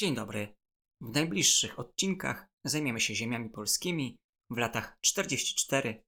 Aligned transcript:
Dzień 0.00 0.14
dobry. 0.14 0.54
W 1.00 1.14
najbliższych 1.14 1.78
odcinkach 1.78 2.46
zajmiemy 2.64 3.00
się 3.00 3.14
ziemiami 3.14 3.50
polskimi 3.50 4.16
w 4.50 4.56
latach 4.56 4.98
44-89, 5.06 6.00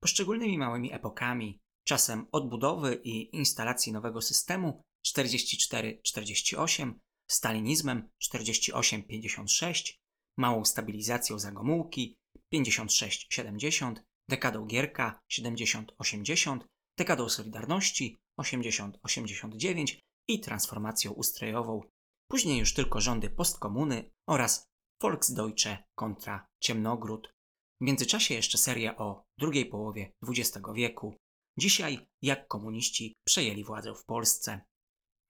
poszczególnymi 0.00 0.58
małymi 0.58 0.94
epokami, 0.94 1.60
czasem 1.84 2.26
odbudowy 2.32 3.00
i 3.04 3.36
instalacji 3.36 3.92
nowego 3.92 4.22
systemu 4.22 4.82
44-48, 5.06 6.94
stalinizmem 7.30 8.08
48-56, 8.22 9.94
małą 10.38 10.64
stabilizacją 10.64 11.38
za 11.38 11.52
Gomułki 11.52 12.16
56-70, 12.54 13.94
dekadą 14.28 14.66
Gierka 14.66 15.20
70-80, 15.32 16.58
dekadą 16.96 17.28
Solidarności 17.28 18.18
80-89 18.40 19.98
i 20.28 20.40
transformacją 20.40 21.12
ustrojową 21.12 21.82
później 22.28 22.58
już 22.58 22.74
tylko 22.74 23.00
rządy 23.00 23.30
postkomuny 23.30 24.10
oraz 24.26 24.68
Volksdeutsche 25.00 25.78
kontra 25.94 26.46
Ciemnogród. 26.60 27.34
W 27.80 27.84
międzyczasie 27.84 28.34
jeszcze 28.34 28.58
seria 28.58 28.96
o 28.96 29.24
drugiej 29.38 29.66
połowie 29.66 30.12
XX 30.28 30.58
wieku. 30.74 31.14
Dzisiaj 31.58 32.08
jak 32.22 32.48
komuniści 32.48 33.14
przejęli 33.24 33.64
władzę 33.64 33.94
w 33.94 34.04
Polsce. 34.04 34.60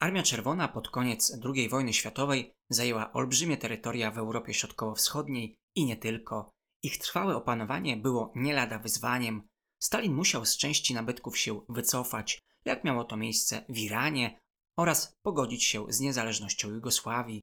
Armia 0.01 0.23
Czerwona 0.23 0.69
pod 0.69 0.89
koniec 0.89 1.39
II 1.45 1.69
wojny 1.69 1.93
światowej 1.93 2.55
zajęła 2.71 3.13
olbrzymie 3.13 3.57
terytoria 3.57 4.11
w 4.11 4.19
Europie 4.19 4.55
Środkowo-Wschodniej 4.55 5.59
i 5.75 5.85
nie 5.85 5.97
tylko. 5.97 6.51
Ich 6.83 6.99
trwałe 6.99 7.37
opanowanie 7.37 7.97
było 7.97 8.33
nie 8.35 8.55
lada 8.55 8.79
wyzwaniem. 8.79 9.49
Stalin 9.83 10.15
musiał 10.15 10.47
z 10.47 10.57
części 10.57 10.95
nabytków 10.95 11.39
się 11.39 11.61
wycofać, 11.69 12.39
jak 12.65 12.85
miało 12.85 13.05
to 13.05 13.17
miejsce 13.17 13.65
w 13.69 13.79
Iranie 13.79 14.41
oraz 14.79 15.13
pogodzić 15.23 15.65
się 15.65 15.87
z 15.89 16.01
niezależnością 16.01 16.71
Jugosławii. 16.71 17.43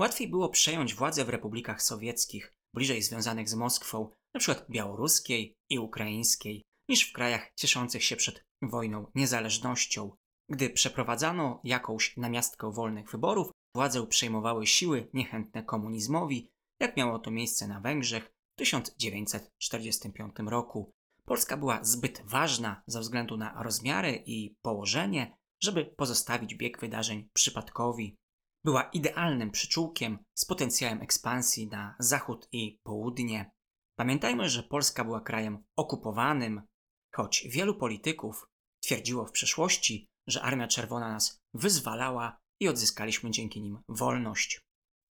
Łatwiej 0.00 0.28
było 0.28 0.48
przejąć 0.48 0.94
władzę 0.94 1.24
w 1.24 1.28
republikach 1.28 1.82
sowieckich, 1.82 2.54
bliżej 2.74 3.02
związanych 3.02 3.48
z 3.48 3.54
Moskwą, 3.54 4.10
np. 4.34 4.64
białoruskiej 4.70 5.54
i 5.70 5.78
ukraińskiej, 5.78 6.62
niż 6.88 7.10
w 7.10 7.12
krajach 7.12 7.52
cieszących 7.56 8.04
się 8.04 8.16
przed 8.16 8.44
wojną 8.62 9.06
niezależnością. 9.14 10.16
Gdy 10.48 10.70
przeprowadzano 10.70 11.60
jakąś 11.64 12.16
namiastkę 12.16 12.72
wolnych 12.72 13.10
wyborów, 13.10 13.50
władzę 13.76 14.06
przejmowały 14.06 14.66
siły 14.66 15.08
niechętne 15.14 15.62
komunizmowi, 15.62 16.50
jak 16.80 16.96
miało 16.96 17.18
to 17.18 17.30
miejsce 17.30 17.68
na 17.68 17.80
Węgrzech 17.80 18.24
w 18.24 18.58
1945 18.58 20.34
roku. 20.46 20.92
Polska 21.24 21.56
była 21.56 21.84
zbyt 21.84 22.22
ważna 22.24 22.82
ze 22.86 23.00
względu 23.00 23.36
na 23.36 23.62
rozmiary 23.62 24.22
i 24.26 24.56
położenie, 24.62 25.36
żeby 25.62 25.84
pozostawić 25.84 26.54
bieg 26.54 26.80
wydarzeń 26.80 27.28
przypadkowi. 27.32 28.16
Była 28.64 28.82
idealnym 28.82 29.50
przyczółkiem 29.50 30.18
z 30.34 30.44
potencjałem 30.44 31.02
ekspansji 31.02 31.66
na 31.66 31.96
zachód 31.98 32.48
i 32.52 32.80
południe. 32.82 33.50
Pamiętajmy, 33.98 34.48
że 34.48 34.62
Polska 34.62 35.04
była 35.04 35.20
krajem 35.20 35.64
okupowanym, 35.76 36.62
choć 37.14 37.48
wielu 37.50 37.74
polityków 37.74 38.46
twierdziło 38.82 39.26
w 39.26 39.32
przeszłości, 39.32 40.06
że 40.28 40.42
Armia 40.42 40.68
Czerwona 40.68 41.08
nas 41.08 41.40
wyzwalała 41.54 42.38
i 42.60 42.68
odzyskaliśmy 42.68 43.30
dzięki 43.30 43.62
nim 43.62 43.78
wolność. 43.88 44.60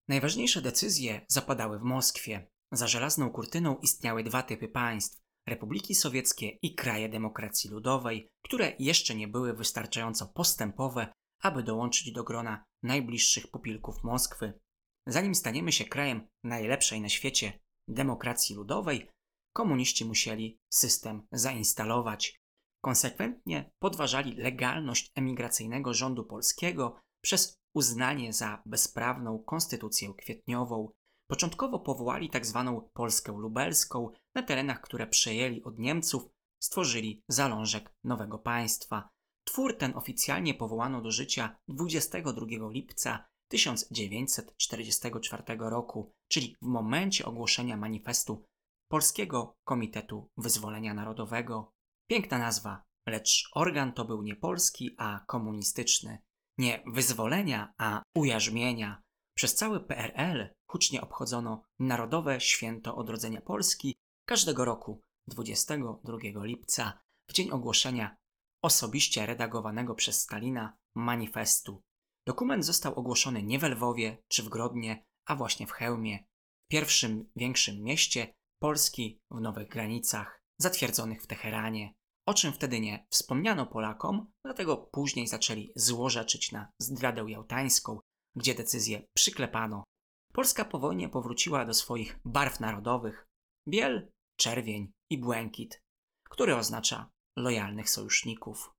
Najważniejsze 0.08 0.62
decyzje 0.62 1.26
zapadały 1.28 1.78
w 1.78 1.82
Moskwie. 1.82 2.50
Za 2.72 2.86
żelazną 2.86 3.30
kurtyną 3.30 3.76
istniały 3.76 4.24
dwa 4.24 4.42
typy 4.42 4.68
państw 4.68 5.20
republiki 5.48 5.94
sowieckie 5.94 6.48
i 6.48 6.74
kraje 6.74 7.08
demokracji 7.08 7.70
ludowej, 7.70 8.28
które 8.44 8.72
jeszcze 8.78 9.14
nie 9.14 9.28
były 9.28 9.54
wystarczająco 9.54 10.26
postępowe, 10.26 11.12
aby 11.42 11.62
dołączyć 11.62 12.12
do 12.12 12.24
grona 12.24 12.64
najbliższych 12.82 13.50
pupilków 13.50 14.04
Moskwy. 14.04 14.60
Zanim 15.06 15.34
staniemy 15.34 15.72
się 15.72 15.84
krajem 15.84 16.28
najlepszej 16.44 17.00
na 17.00 17.08
świecie 17.08 17.58
demokracji 17.88 18.56
ludowej, 18.56 19.08
komuniści 19.52 20.04
musieli 20.04 20.58
system 20.70 21.26
zainstalować. 21.32 22.40
Konsekwentnie 22.84 23.70
podważali 23.78 24.34
legalność 24.34 25.12
emigracyjnego 25.14 25.94
rządu 25.94 26.24
polskiego 26.24 27.00
przez 27.24 27.58
uznanie 27.74 28.32
za 28.32 28.62
bezprawną 28.66 29.38
konstytucję 29.38 30.14
kwietniową. 30.14 30.92
Początkowo 31.30 31.80
powołali 31.80 32.30
tzw. 32.30 32.80
Tak 32.82 32.92
Polskę 32.92 33.32
lubelską, 33.32 34.10
na 34.38 34.42
terenach, 34.42 34.80
które 34.80 35.06
przejęli 35.06 35.62
od 35.62 35.78
Niemców, 35.78 36.30
stworzyli 36.62 37.22
zalążek 37.28 37.94
nowego 38.04 38.38
państwa. 38.38 39.08
Twór 39.44 39.78
ten 39.78 39.96
oficjalnie 39.96 40.54
powołano 40.54 41.02
do 41.02 41.10
życia 41.10 41.56
22 41.68 42.46
lipca 42.70 43.28
1944 43.48 45.42
roku, 45.58 46.12
czyli 46.28 46.56
w 46.62 46.66
momencie 46.66 47.24
ogłoszenia 47.24 47.76
manifestu 47.76 48.44
Polskiego 48.88 49.56
Komitetu 49.64 50.30
Wyzwolenia 50.36 50.94
Narodowego. 50.94 51.72
Piękna 52.10 52.38
nazwa, 52.38 52.84
lecz 53.06 53.48
organ 53.54 53.92
to 53.92 54.04
był 54.04 54.22
nie 54.22 54.36
polski, 54.36 54.94
a 54.98 55.24
komunistyczny. 55.26 56.18
Nie 56.58 56.82
wyzwolenia, 56.86 57.74
a 57.78 58.02
ujarzmienia. 58.14 59.02
Przez 59.34 59.54
cały 59.54 59.80
PRL 59.80 60.48
hucznie 60.66 61.00
obchodzono 61.00 61.62
Narodowe 61.78 62.40
Święto 62.40 62.96
Odrodzenia 62.96 63.40
Polski 63.40 63.98
każdego 64.28 64.64
roku 64.64 65.02
22 65.28 66.44
lipca, 66.44 67.00
w 67.30 67.32
dzień 67.32 67.50
ogłoszenia 67.50 68.16
osobiście 68.62 69.26
redagowanego 69.26 69.94
przez 69.94 70.20
Stalina 70.20 70.76
manifestu. 70.96 71.82
Dokument 72.26 72.64
został 72.64 72.94
ogłoszony 72.94 73.42
nie 73.42 73.58
w 73.58 73.62
Lwowie 73.62 74.22
czy 74.28 74.42
w 74.42 74.48
Grodnie, 74.48 75.06
a 75.26 75.36
właśnie 75.36 75.66
w 75.66 75.70
Chełmie, 75.70 76.24
pierwszym 76.70 77.30
większym 77.36 77.82
mieście 77.82 78.34
Polski 78.58 79.20
w 79.30 79.40
nowych 79.40 79.68
granicach, 79.68 80.42
zatwierdzonych 80.60 81.22
w 81.22 81.26
Teheranie, 81.26 81.94
o 82.26 82.34
czym 82.34 82.52
wtedy 82.52 82.80
nie 82.80 83.06
wspomniano 83.10 83.66
Polakom, 83.66 84.32
dlatego 84.44 84.76
później 84.76 85.26
zaczęli 85.26 85.72
złorzeczyć 85.76 86.52
na 86.52 86.72
zdradę 86.78 87.24
jałtańską, 87.28 88.00
gdzie 88.36 88.54
decyzję 88.54 89.02
przyklepano. 89.16 89.84
Polska 90.32 90.64
po 90.64 90.78
wojnie 90.78 91.08
powróciła 91.08 91.64
do 91.64 91.74
swoich 91.74 92.18
barw 92.24 92.60
narodowych. 92.60 93.26
Biel 93.68 94.12
czerwień 94.38 94.92
i 95.10 95.18
błękit, 95.18 95.82
który 96.30 96.56
oznacza 96.56 97.10
lojalnych 97.36 97.90
sojuszników. 97.90 98.74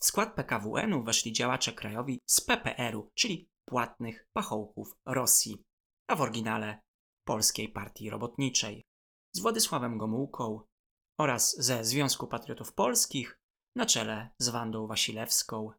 W 0.00 0.04
skład 0.04 0.34
PKWN-u 0.34 1.02
weszli 1.02 1.32
działacze 1.32 1.72
krajowi 1.72 2.20
z 2.26 2.40
PPR-u, 2.40 3.10
czyli 3.14 3.48
płatnych 3.64 4.26
pachołków 4.32 4.94
Rosji, 5.06 5.62
a 6.08 6.16
w 6.16 6.20
oryginale 6.20 6.80
Polskiej 7.26 7.68
Partii 7.68 8.10
Robotniczej, 8.10 8.82
z 9.32 9.40
Władysławem 9.40 9.98
Gomułką 9.98 10.60
oraz 11.20 11.56
ze 11.56 11.84
Związku 11.84 12.26
Patriotów 12.26 12.72
Polskich 12.72 13.38
na 13.76 13.86
czele 13.86 14.30
z 14.38 14.48
Wandą 14.48 14.86
Wasilewską. 14.86 15.70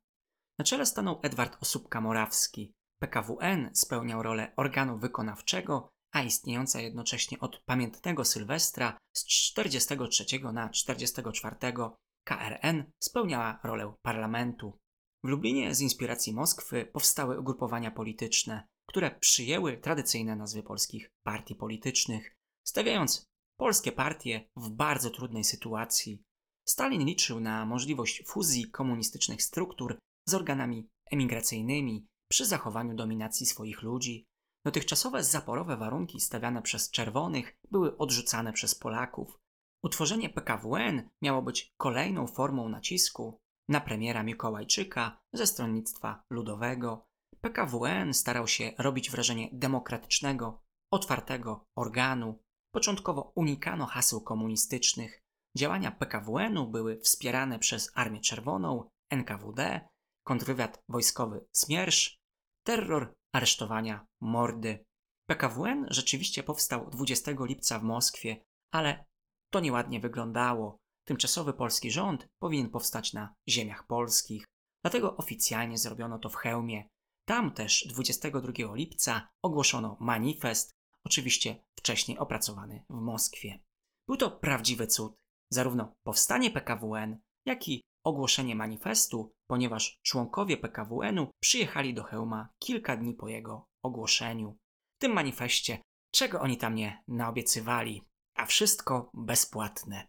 Na 0.59 0.65
czele 0.65 0.85
stanął 0.85 1.19
Edward 1.23 1.61
Osóbka-Morawski. 1.63 2.71
PKWN 3.01 3.69
spełniał 3.73 4.23
rolę 4.23 4.53
organu 4.55 4.97
wykonawczego 4.97 5.94
a 6.15 6.23
istniejąca 6.23 6.81
jednocześnie 6.81 7.39
od 7.39 7.61
pamiętnego 7.65 8.25
Sylwestra 8.25 8.97
z 9.13 9.25
43 9.25 10.25
na 10.53 10.69
44 10.69 11.55
KRN 12.23 12.83
spełniała 12.99 13.59
rolę 13.63 13.93
parlamentu. 14.01 14.79
W 15.23 15.27
Lublinie 15.27 15.75
z 15.75 15.81
inspiracji 15.81 16.33
Moskwy 16.33 16.85
powstały 16.85 17.39
ugrupowania 17.39 17.91
polityczne, 17.91 18.67
które 18.89 19.19
przyjęły 19.19 19.77
tradycyjne 19.77 20.35
nazwy 20.35 20.63
polskich 20.63 21.09
partii 21.23 21.55
politycznych, 21.55 22.35
stawiając 22.67 23.25
polskie 23.57 23.91
partie 23.91 24.49
w 24.55 24.69
bardzo 24.69 25.09
trudnej 25.09 25.43
sytuacji. 25.43 26.23
Stalin 26.67 27.05
liczył 27.05 27.39
na 27.39 27.65
możliwość 27.65 28.23
fuzji 28.27 28.71
komunistycznych 28.71 29.43
struktur 29.43 29.99
z 30.27 30.33
organami 30.33 30.89
emigracyjnymi 31.11 32.07
przy 32.29 32.45
zachowaniu 32.45 32.95
dominacji 32.95 33.45
swoich 33.45 33.81
ludzi, 33.81 34.25
Dotychczasowe 34.65 35.23
zaporowe 35.23 35.77
warunki 35.77 36.19
stawiane 36.19 36.61
przez 36.61 36.91
czerwonych 36.91 37.57
były 37.71 37.97
odrzucane 37.97 38.53
przez 38.53 38.75
Polaków. 38.75 39.39
Utworzenie 39.83 40.29
PKWN 40.29 41.09
miało 41.21 41.41
być 41.41 41.73
kolejną 41.77 42.27
formą 42.27 42.69
nacisku 42.69 43.39
na 43.69 43.81
premiera 43.81 44.23
Mikołajczyka 44.23 45.21
ze 45.33 45.47
stronnictwa 45.47 46.23
ludowego. 46.29 47.05
PKWN 47.41 48.13
starał 48.13 48.47
się 48.47 48.71
robić 48.77 49.11
wrażenie 49.11 49.49
demokratycznego, 49.53 50.63
otwartego 50.91 51.65
organu. 51.75 52.43
Początkowo 52.71 53.31
unikano 53.35 53.85
haseł 53.85 54.21
komunistycznych. 54.21 55.21
Działania 55.57 55.91
PKWN-u 55.91 56.67
były 56.67 56.99
wspierane 56.99 57.59
przez 57.59 57.91
Armię 57.95 58.21
Czerwoną, 58.21 58.89
NKWD, 59.09 59.89
kontrwywiad 60.23 60.83
wojskowy 60.89 61.45
Smiersz, 61.51 62.19
terror 62.63 63.13
aresztowania, 63.35 64.07
mordy. 64.21 64.85
PKWN 65.29 65.87
rzeczywiście 65.89 66.43
powstał 66.43 66.89
20 66.89 67.31
lipca 67.39 67.79
w 67.79 67.83
Moskwie, 67.83 68.45
ale 68.71 69.05
to 69.53 69.59
nieładnie 69.59 69.99
wyglądało. 69.99 70.77
Tymczasowy 71.07 71.53
polski 71.53 71.91
rząd 71.91 72.27
powinien 72.41 72.69
powstać 72.69 73.13
na 73.13 73.35
ziemiach 73.49 73.87
polskich. 73.87 74.45
Dlatego 74.83 75.17
oficjalnie 75.17 75.77
zrobiono 75.77 76.19
to 76.19 76.29
w 76.29 76.35
Chełmie. 76.35 76.89
Tam 77.25 77.51
też 77.51 77.87
22 77.87 78.75
lipca 78.75 79.29
ogłoszono 79.41 79.97
manifest, 79.99 80.71
oczywiście 81.05 81.63
wcześniej 81.79 82.17
opracowany 82.17 82.85
w 82.89 82.93
Moskwie. 82.93 83.59
Był 84.07 84.17
to 84.17 84.31
prawdziwy 84.31 84.87
cud, 84.87 85.15
zarówno 85.49 85.93
powstanie 86.03 86.51
PKWN, 86.51 87.17
jak 87.45 87.67
i 87.67 87.83
ogłoszenie 88.03 88.55
manifestu, 88.55 89.34
ponieważ 89.47 89.99
członkowie 90.03 90.57
PKWN-u 90.57 91.27
przyjechali 91.39 91.93
do 91.93 92.03
Hełma 92.03 92.49
kilka 92.59 92.97
dni 92.97 93.13
po 93.13 93.27
jego 93.27 93.67
ogłoszeniu. 93.83 94.57
W 94.97 95.01
tym 95.01 95.13
manifestie, 95.13 95.79
czego 96.11 96.41
oni 96.41 96.57
tam 96.57 96.75
nie 96.75 97.03
naobiecywali, 97.07 98.01
a 98.35 98.45
wszystko 98.45 99.11
bezpłatne. 99.13 100.07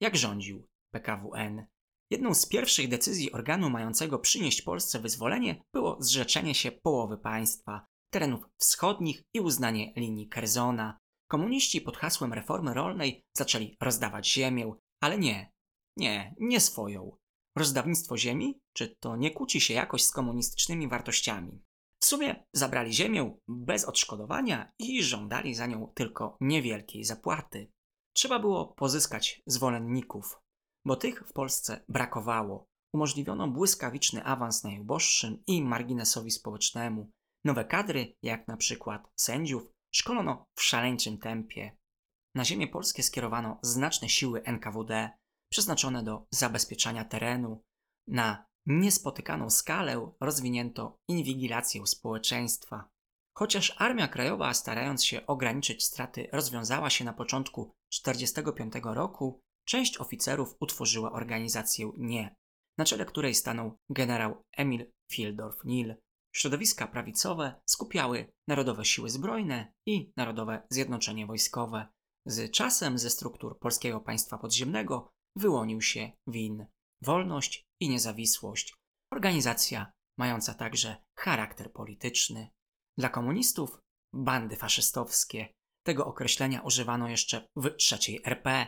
Jak 0.00 0.16
rządził 0.16 0.66
PKWN? 0.92 1.66
Jedną 2.10 2.34
z 2.34 2.48
pierwszych 2.48 2.88
decyzji 2.88 3.32
organu 3.32 3.70
mającego 3.70 4.18
przynieść 4.18 4.62
Polsce 4.62 4.98
wyzwolenie 4.98 5.62
było 5.74 5.96
zrzeczenie 6.00 6.54
się 6.54 6.72
połowy 6.72 7.18
państwa, 7.18 7.86
terenów 8.12 8.44
wschodnich 8.58 9.22
i 9.34 9.40
uznanie 9.40 9.92
linii 9.96 10.28
Kerzona. 10.28 10.98
Komuniści 11.30 11.80
pod 11.80 11.96
hasłem 11.96 12.32
reformy 12.32 12.74
rolnej 12.74 13.24
zaczęli 13.36 13.76
rozdawać 13.80 14.32
ziemię, 14.32 14.74
ale 15.00 15.18
nie, 15.18 15.52
nie, 15.96 16.34
nie 16.38 16.60
swoją. 16.60 17.16
Rozdawnictwo 17.58 18.16
ziemi? 18.16 18.60
Czy 18.72 18.96
to 19.00 19.16
nie 19.16 19.30
kłóci 19.30 19.60
się 19.60 19.74
jakoś 19.74 20.04
z 20.04 20.12
komunistycznymi 20.12 20.88
wartościami? 20.88 21.62
W 22.02 22.04
sumie 22.04 22.44
zabrali 22.52 22.92
ziemię 22.92 23.36
bez 23.48 23.84
odszkodowania 23.84 24.72
i 24.78 25.02
żądali 25.02 25.54
za 25.54 25.66
nią 25.66 25.92
tylko 25.94 26.36
niewielkiej 26.40 27.04
zapłaty. 27.04 27.72
Trzeba 28.12 28.38
było 28.38 28.66
pozyskać 28.66 29.42
zwolenników, 29.46 30.40
bo 30.84 30.96
tych 30.96 31.28
w 31.28 31.32
Polsce 31.32 31.84
brakowało. 31.88 32.66
Umożliwiono 32.94 33.48
błyskawiczny 33.48 34.24
awans 34.24 34.64
najuboższym 34.64 35.42
i 35.46 35.62
marginesowi 35.62 36.30
społecznemu. 36.30 37.10
Nowe 37.44 37.64
kadry, 37.64 38.16
jak 38.22 38.48
na 38.48 38.56
przykład 38.56 39.08
sędziów, 39.16 39.70
szkolono 39.94 40.46
w 40.54 40.62
szaleńczym 40.62 41.18
tempie. 41.18 41.76
Na 42.34 42.44
ziemię 42.44 42.68
polskie 42.68 43.02
skierowano 43.02 43.58
znaczne 43.62 44.08
siły 44.08 44.42
NKWD, 44.42 45.10
przeznaczone 45.50 46.02
do 46.02 46.26
zabezpieczania 46.30 47.04
terenu. 47.04 47.62
Na 48.06 48.46
niespotykaną 48.66 49.50
skalę 49.50 50.12
rozwinięto 50.20 50.98
inwigilację 51.08 51.86
społeczeństwa. 51.86 52.88
Chociaż 53.36 53.74
Armia 53.78 54.08
Krajowa, 54.08 54.54
starając 54.54 55.04
się 55.04 55.26
ograniczyć 55.26 55.84
straty, 55.84 56.28
rozwiązała 56.32 56.90
się 56.90 57.04
na 57.04 57.12
początku 57.12 57.72
1945 57.90 58.84
roku, 58.84 59.40
część 59.64 59.98
oficerów 59.98 60.54
utworzyła 60.60 61.12
organizację 61.12 61.92
NIE, 61.96 62.28
na 62.78 62.84
czele 62.84 63.04
której 63.04 63.34
stanął 63.34 63.76
generał 63.90 64.42
Emil 64.56 64.92
Fieldorf-Nil. 65.12 65.94
Środowiska 66.34 66.86
prawicowe 66.86 67.60
skupiały 67.66 68.32
Narodowe 68.48 68.84
Siły 68.84 69.10
Zbrojne 69.10 69.72
i 69.86 70.12
Narodowe 70.16 70.66
Zjednoczenie 70.70 71.26
Wojskowe. 71.26 71.88
Z 72.26 72.50
czasem 72.50 72.98
ze 72.98 73.10
struktur 73.10 73.58
Polskiego 73.58 74.00
Państwa 74.00 74.38
Podziemnego 74.38 75.08
wyłonił 75.38 75.82
się 75.82 76.12
WIN 76.26 76.66
Wolność 77.02 77.62
i 77.80 77.88
Niezawisłość, 77.88 78.74
organizacja 79.12 79.92
mająca 80.18 80.54
także 80.54 80.96
charakter 81.16 81.72
polityczny. 81.72 82.48
Dla 82.98 83.08
komunistów 83.08 83.80
bandy 84.12 84.56
faszystowskie. 84.56 85.48
Tego 85.86 86.06
określenia 86.06 86.62
używano 86.62 87.08
jeszcze 87.08 87.46
w 87.56 87.66
III 87.92 88.20
RP. 88.24 88.66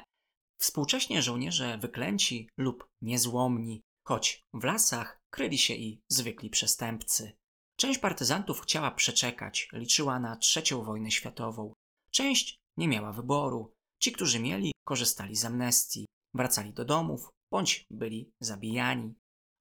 Współcześnie 0.61 1.23
żołnierze 1.23 1.79
wyklęci 1.79 2.49
lub 2.59 2.87
niezłomni, 3.03 3.83
choć 4.07 4.43
w 4.55 4.65
lasach 4.65 5.19
kryli 5.31 5.59
się 5.59 5.75
i 5.75 6.01
zwykli 6.09 6.51
przestępcy. 6.51 7.33
Część 7.77 7.99
partyzantów 7.99 8.61
chciała 8.61 8.91
przeczekać, 8.91 9.69
liczyła 9.73 10.21
na 10.21 10.37
trzecią 10.37 10.85
wojnę 10.85 11.11
światową. 11.11 11.73
Część 12.11 12.57
nie 12.77 12.89
miała 12.89 13.13
wyboru. 13.13 13.75
Ci, 14.03 14.13
którzy 14.13 14.41
mieli, 14.41 14.73
korzystali 14.85 15.37
z 15.37 15.45
amnestii, 15.45 16.07
wracali 16.35 16.73
do 16.73 16.85
domów 16.85 17.31
bądź 17.51 17.87
byli 17.91 18.33
zabijani. 18.41 19.15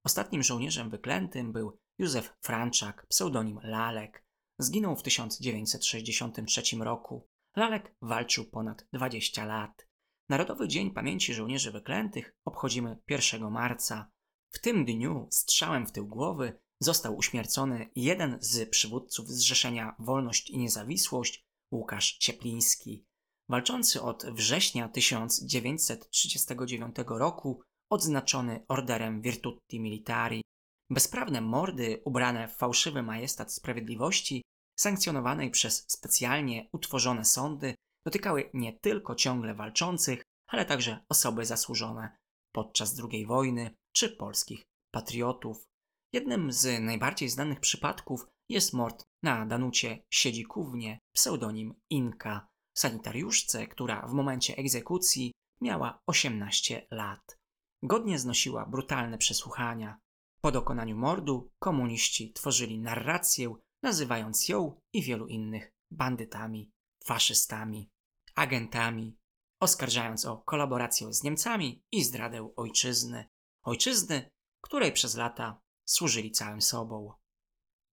Ostatnim 0.05 0.43
żołnierzem 0.43 0.89
wyklętym 0.89 1.51
był 1.51 1.79
Józef 1.97 2.33
Franczak, 2.41 3.05
pseudonim 3.07 3.59
Lalek. 3.63 4.25
Zginął 4.59 4.95
w 4.95 5.03
1963 5.03 6.61
roku. 6.79 7.27
Lalek 7.55 7.95
walczył 8.01 8.45
ponad 8.45 8.87
20 8.93 9.45
lat. 9.45 9.87
Narodowy 10.29 10.67
Dzień 10.67 10.91
Pamięci 10.91 11.33
Żołnierzy 11.33 11.71
Wyklętych 11.71 12.35
obchodzimy 12.45 12.97
1 13.09 13.51
marca. 13.51 14.11
W 14.49 14.59
tym 14.59 14.85
dniu 14.85 15.27
strzałem 15.31 15.87
w 15.87 15.91
tył 15.91 16.07
głowy 16.07 16.59
został 16.79 17.17
uśmiercony 17.17 17.89
jeden 17.95 18.37
z 18.41 18.69
przywódców 18.69 19.27
Zrzeszenia 19.27 19.95
Wolność 19.99 20.49
i 20.49 20.57
Niezawisłość, 20.57 21.45
Łukasz 21.71 22.17
Ciepliński. 22.17 23.05
Walczący 23.49 24.01
od 24.01 24.25
września 24.25 24.89
1939 24.89 26.95
roku, 27.07 27.61
odznaczony 27.91 28.65
orderem 28.67 29.21
Virtuti 29.21 29.79
Militari, 29.79 30.41
bezprawne 30.89 31.41
mordy 31.41 32.01
ubrane 32.05 32.47
w 32.47 32.57
fałszywy 32.57 33.03
majestat 33.03 33.53
sprawiedliwości, 33.53 34.43
sankcjonowanej 34.79 35.51
przez 35.51 35.85
specjalnie 35.87 36.69
utworzone 36.71 37.25
sądy, 37.25 37.75
dotykały 38.05 38.49
nie 38.53 38.73
tylko 38.73 39.15
ciągle 39.15 39.55
walczących, 39.55 40.23
ale 40.47 40.65
także 40.65 40.99
osoby 41.09 41.45
zasłużone 41.45 42.17
podczas 42.51 43.01
II 43.11 43.25
wojny 43.25 43.75
czy 43.95 44.09
polskich 44.09 44.63
patriotów. 44.91 45.65
Jednym 46.13 46.51
z 46.51 46.81
najbardziej 46.81 47.29
znanych 47.29 47.59
przypadków 47.59 48.27
jest 48.49 48.73
mord 48.73 49.03
na 49.23 49.45
Danucie 49.45 50.03
Siedzikównie, 50.09 50.99
pseudonim 51.15 51.73
Inka, 51.89 52.47
sanitariuszce, 52.77 53.67
która 53.67 54.07
w 54.07 54.13
momencie 54.13 54.57
egzekucji 54.57 55.31
miała 55.61 56.01
18 56.05 56.87
lat. 56.91 57.39
Godnie 57.83 58.19
znosiła 58.19 58.65
brutalne 58.65 59.17
przesłuchania. 59.17 59.99
Po 60.41 60.51
dokonaniu 60.51 60.97
mordu 60.97 61.51
komuniści 61.59 62.33
tworzyli 62.33 62.79
narrację, 62.79 63.55
nazywając 63.83 64.49
ją 64.49 64.81
i 64.93 65.03
wielu 65.03 65.27
innych 65.27 65.71
bandytami, 65.91 66.71
faszystami, 67.05 67.89
agentami, 68.35 69.17
oskarżając 69.59 70.25
o 70.25 70.37
kolaborację 70.37 71.13
z 71.13 71.23
Niemcami 71.23 71.83
i 71.91 72.03
zdradę 72.03 72.49
ojczyzny. 72.55 73.27
Ojczyzny, 73.63 74.29
której 74.61 74.93
przez 74.93 75.15
lata 75.15 75.61
służyli 75.85 76.31
całym 76.31 76.61
sobą. 76.61 77.13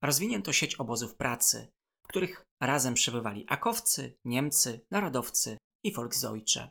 Rozwinięto 0.03 0.53
sieć 0.53 0.75
obozów 0.75 1.17
pracy, 1.17 1.73
w 2.07 2.09
których 2.09 2.45
razem 2.61 2.95
przebywali 2.95 3.45
akowcy, 3.49 4.19
Niemcy, 4.25 4.87
narodowcy 4.91 5.59
i 5.85 5.93
Volksdeutsche. 5.93 6.71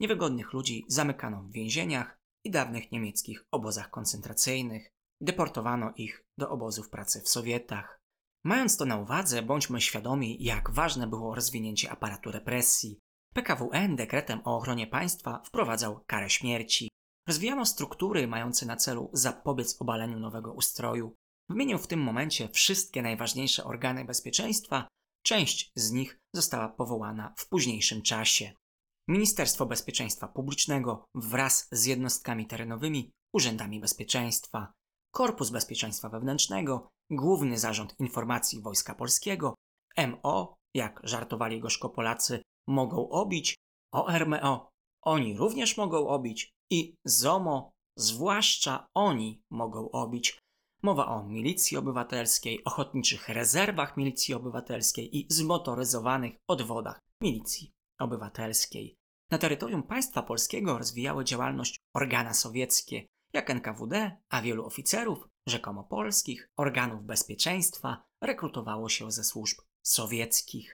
Niewygodnych 0.00 0.52
ludzi 0.52 0.84
zamykano 0.88 1.42
w 1.42 1.52
więzieniach 1.52 2.16
i 2.44 2.50
dawnych 2.50 2.92
niemieckich 2.92 3.44
obozach 3.50 3.90
koncentracyjnych, 3.90 4.90
deportowano 5.20 5.92
ich 5.96 6.24
do 6.38 6.50
obozów 6.50 6.90
pracy 6.90 7.20
w 7.20 7.28
Sowietach. 7.28 8.00
Mając 8.44 8.76
to 8.76 8.84
na 8.84 8.96
uwadze, 8.96 9.42
bądźmy 9.42 9.80
świadomi, 9.80 10.44
jak 10.44 10.70
ważne 10.70 11.06
było 11.06 11.34
rozwinięcie 11.34 11.90
aparatu 11.90 12.30
represji. 12.30 12.98
PKWN 13.34 13.96
dekretem 13.96 14.40
o 14.44 14.56
ochronie 14.56 14.86
państwa 14.86 15.42
wprowadzał 15.46 16.04
karę 16.06 16.30
śmierci. 16.30 16.88
Rozwijano 17.28 17.66
struktury 17.66 18.28
mające 18.28 18.66
na 18.66 18.76
celu 18.76 19.10
zapobiec 19.12 19.80
obaleniu 19.80 20.18
nowego 20.18 20.52
ustroju. 20.52 21.14
Wymienię 21.52 21.78
w 21.78 21.86
tym 21.86 22.00
momencie 22.00 22.48
wszystkie 22.48 23.02
najważniejsze 23.02 23.64
organy 23.64 24.04
bezpieczeństwa, 24.04 24.88
część 25.22 25.72
z 25.76 25.90
nich 25.90 26.18
została 26.34 26.68
powołana 26.68 27.34
w 27.38 27.48
późniejszym 27.48 28.02
czasie. 28.02 28.52
Ministerstwo 29.08 29.66
Bezpieczeństwa 29.66 30.28
Publicznego 30.28 31.04
wraz 31.14 31.68
z 31.72 31.84
jednostkami 31.84 32.46
terenowymi, 32.46 33.10
urzędami 33.34 33.80
bezpieczeństwa, 33.80 34.72
Korpus 35.14 35.50
Bezpieczeństwa 35.50 36.08
Wewnętrznego, 36.08 36.88
Główny 37.10 37.58
Zarząd 37.58 37.94
Informacji 38.00 38.62
Wojska 38.62 38.94
Polskiego, 38.94 39.54
MO, 40.08 40.54
jak 40.74 41.00
żartowali 41.04 41.60
gorzko 41.60 41.88
Polacy, 41.88 42.42
mogą 42.68 43.08
obić, 43.08 43.54
ORMO, 43.94 44.68
oni 45.02 45.36
również 45.36 45.76
mogą 45.76 46.08
obić 46.08 46.50
i 46.70 46.94
ZOMO, 47.04 47.70
zwłaszcza 47.98 48.86
oni 48.94 49.42
mogą 49.50 49.90
obić. 49.90 50.38
Mowa 50.84 51.06
o 51.06 51.22
milicji 51.22 51.76
obywatelskiej, 51.76 52.64
ochotniczych 52.64 53.28
rezerwach 53.28 53.96
milicji 53.96 54.34
obywatelskiej 54.34 55.18
i 55.18 55.26
zmotoryzowanych 55.30 56.36
odwodach 56.48 56.98
milicji 57.20 57.72
obywatelskiej. 58.00 58.96
Na 59.30 59.38
terytorium 59.38 59.82
państwa 59.82 60.22
polskiego 60.22 60.78
rozwijały 60.78 61.24
działalność 61.24 61.76
organa 61.94 62.34
sowieckie, 62.34 63.06
jak 63.34 63.50
NKWD, 63.50 64.16
a 64.30 64.42
wielu 64.42 64.66
oficerów, 64.66 65.28
rzekomo 65.48 65.84
polskich, 65.84 66.46
organów 66.58 67.04
bezpieczeństwa 67.04 68.04
rekrutowało 68.22 68.88
się 68.88 69.10
ze 69.10 69.24
służb 69.24 69.58
sowieckich. 69.86 70.72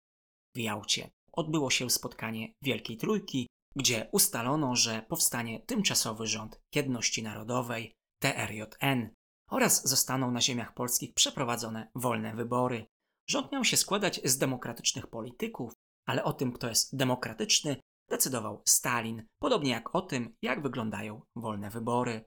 W 0.56 0.60
Jałcie 0.60 1.10
odbyło 1.32 1.70
się 1.70 1.90
spotkanie 1.90 2.54
Wielkiej 2.62 2.98
Trójki, 2.98 3.48
gdzie 3.76 4.10
ustalono, 4.12 4.76
że 4.76 5.06
powstanie 5.10 5.60
tymczasowy 5.60 6.28
rząd 6.28 6.60
jedności 6.76 7.24
narodowej 7.24 7.94
TRJN 8.22 9.10
oraz 9.56 9.88
zostaną 9.88 10.32
na 10.32 10.42
ziemiach 10.42 10.74
polskich 10.74 11.14
przeprowadzone 11.14 11.92
wolne 11.96 12.36
wybory. 12.36 12.86
Rząd 13.30 13.52
miał 13.52 13.64
się 13.64 13.78
składać 13.78 14.22
z 14.24 14.38
demokratycznych 14.38 15.08
polityków, 15.08 15.74
ale 16.06 16.24
o 16.24 16.34
tym, 16.34 16.52
kto 16.52 16.70
jest 16.70 16.96
demokratyczny, 16.96 17.78
decydował 18.10 18.62
Stalin, 18.66 19.28
podobnie 19.40 19.72
jak 19.72 19.96
o 19.96 20.02
tym, 20.02 20.36
jak 20.42 20.62
wyglądają 20.62 21.22
wolne 21.36 21.70
wybory. 21.70 22.26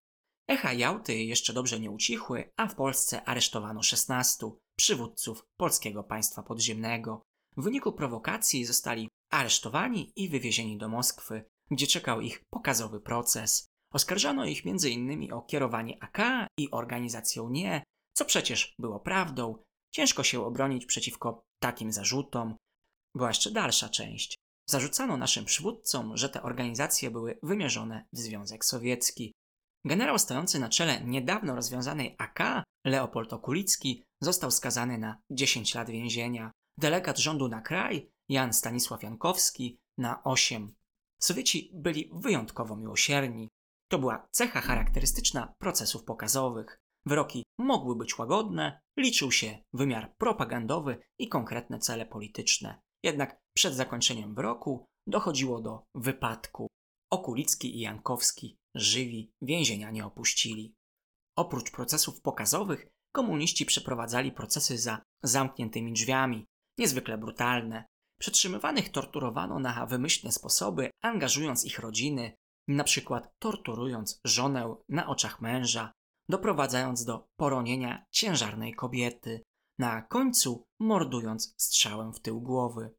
Echa 0.48 0.72
Jałty 0.72 1.14
jeszcze 1.14 1.52
dobrze 1.52 1.80
nie 1.80 1.90
ucichły, 1.90 2.52
a 2.56 2.66
w 2.66 2.74
Polsce 2.74 3.24
aresztowano 3.24 3.82
16 3.82 4.46
przywódców 4.78 5.44
polskiego 5.56 6.04
państwa 6.04 6.42
podziemnego. 6.42 7.22
W 7.56 7.62
wyniku 7.62 7.92
prowokacji 7.92 8.64
zostali 8.64 9.08
aresztowani 9.30 10.12
i 10.16 10.28
wywiezieni 10.28 10.78
do 10.78 10.88
Moskwy, 10.88 11.44
gdzie 11.70 11.86
czekał 11.86 12.20
ich 12.20 12.44
pokazowy 12.50 13.00
proces. 13.00 13.67
Oskarżano 13.92 14.44
ich 14.44 14.62
m.in. 14.66 15.32
o 15.32 15.42
kierowanie 15.42 16.02
AK 16.02 16.18
i 16.58 16.70
organizacją 16.70 17.50
nie, 17.50 17.82
co 18.16 18.24
przecież 18.24 18.74
było 18.78 19.00
prawdą. 19.00 19.62
Ciężko 19.94 20.22
się 20.22 20.44
obronić 20.44 20.86
przeciwko 20.86 21.42
takim 21.62 21.92
zarzutom. 21.92 22.56
Była 23.16 23.28
jeszcze 23.28 23.50
dalsza 23.50 23.88
część. 23.88 24.34
Zarzucano 24.70 25.16
naszym 25.16 25.44
przywódcom, 25.44 26.16
że 26.16 26.28
te 26.28 26.42
organizacje 26.42 27.10
były 27.10 27.38
wymierzone 27.42 28.04
w 28.12 28.18
Związek 28.18 28.64
Sowiecki. 28.64 29.32
Generał 29.84 30.18
stojący 30.18 30.58
na 30.58 30.68
czele 30.68 31.04
niedawno 31.04 31.54
rozwiązanej 31.54 32.16
AK, 32.18 32.64
Leopold 32.86 33.32
Okulicki, 33.32 34.02
został 34.22 34.50
skazany 34.50 34.98
na 34.98 35.22
10 35.30 35.74
lat 35.74 35.90
więzienia. 35.90 36.50
Delegat 36.78 37.18
rządu 37.18 37.48
na 37.48 37.60
kraj, 37.60 38.10
Jan 38.28 38.52
Stanisław 38.52 39.02
Jankowski, 39.02 39.78
na 39.98 40.24
8. 40.24 40.74
Sowieci 41.22 41.70
byli 41.74 42.10
wyjątkowo 42.12 42.76
miłosierni. 42.76 43.48
To 43.88 43.98
była 43.98 44.28
cecha 44.30 44.60
charakterystyczna 44.60 45.54
procesów 45.58 46.04
pokazowych. 46.04 46.80
Wyroki 47.06 47.44
mogły 47.58 47.96
być 47.96 48.18
łagodne, 48.18 48.80
liczył 48.98 49.32
się 49.32 49.58
wymiar 49.72 50.16
propagandowy 50.16 50.98
i 51.18 51.28
konkretne 51.28 51.78
cele 51.78 52.06
polityczne. 52.06 52.80
Jednak 53.02 53.40
przed 53.54 53.74
zakończeniem 53.74 54.34
wyroku 54.34 54.86
dochodziło 55.06 55.60
do 55.60 55.82
wypadku. 55.94 56.66
Okulicki 57.10 57.76
i 57.76 57.80
Jankowski 57.80 58.58
żywi 58.74 59.32
więzienia 59.42 59.90
nie 59.90 60.06
opuścili. 60.06 60.74
Oprócz 61.36 61.70
procesów 61.70 62.20
pokazowych, 62.20 62.86
komuniści 63.12 63.66
przeprowadzali 63.66 64.32
procesy 64.32 64.78
za 64.78 65.02
zamkniętymi 65.22 65.92
drzwiami, 65.92 66.46
niezwykle 66.78 67.18
brutalne. 67.18 67.84
Przetrzymywanych 68.20 68.88
torturowano 68.92 69.58
na 69.58 69.86
wymyślne 69.86 70.32
sposoby, 70.32 70.90
angażując 71.02 71.64
ich 71.64 71.78
rodziny, 71.78 72.36
na 72.68 72.84
przykład 72.84 73.38
torturując 73.38 74.20
żonę 74.24 74.76
na 74.88 75.06
oczach 75.06 75.40
męża, 75.40 75.92
doprowadzając 76.28 77.04
do 77.04 77.28
poronienia 77.36 78.06
ciężarnej 78.10 78.74
kobiety, 78.74 79.42
na 79.78 80.02
końcu 80.02 80.66
mordując 80.80 81.54
strzałem 81.56 82.12
w 82.12 82.20
tył 82.20 82.40
głowy. 82.40 82.94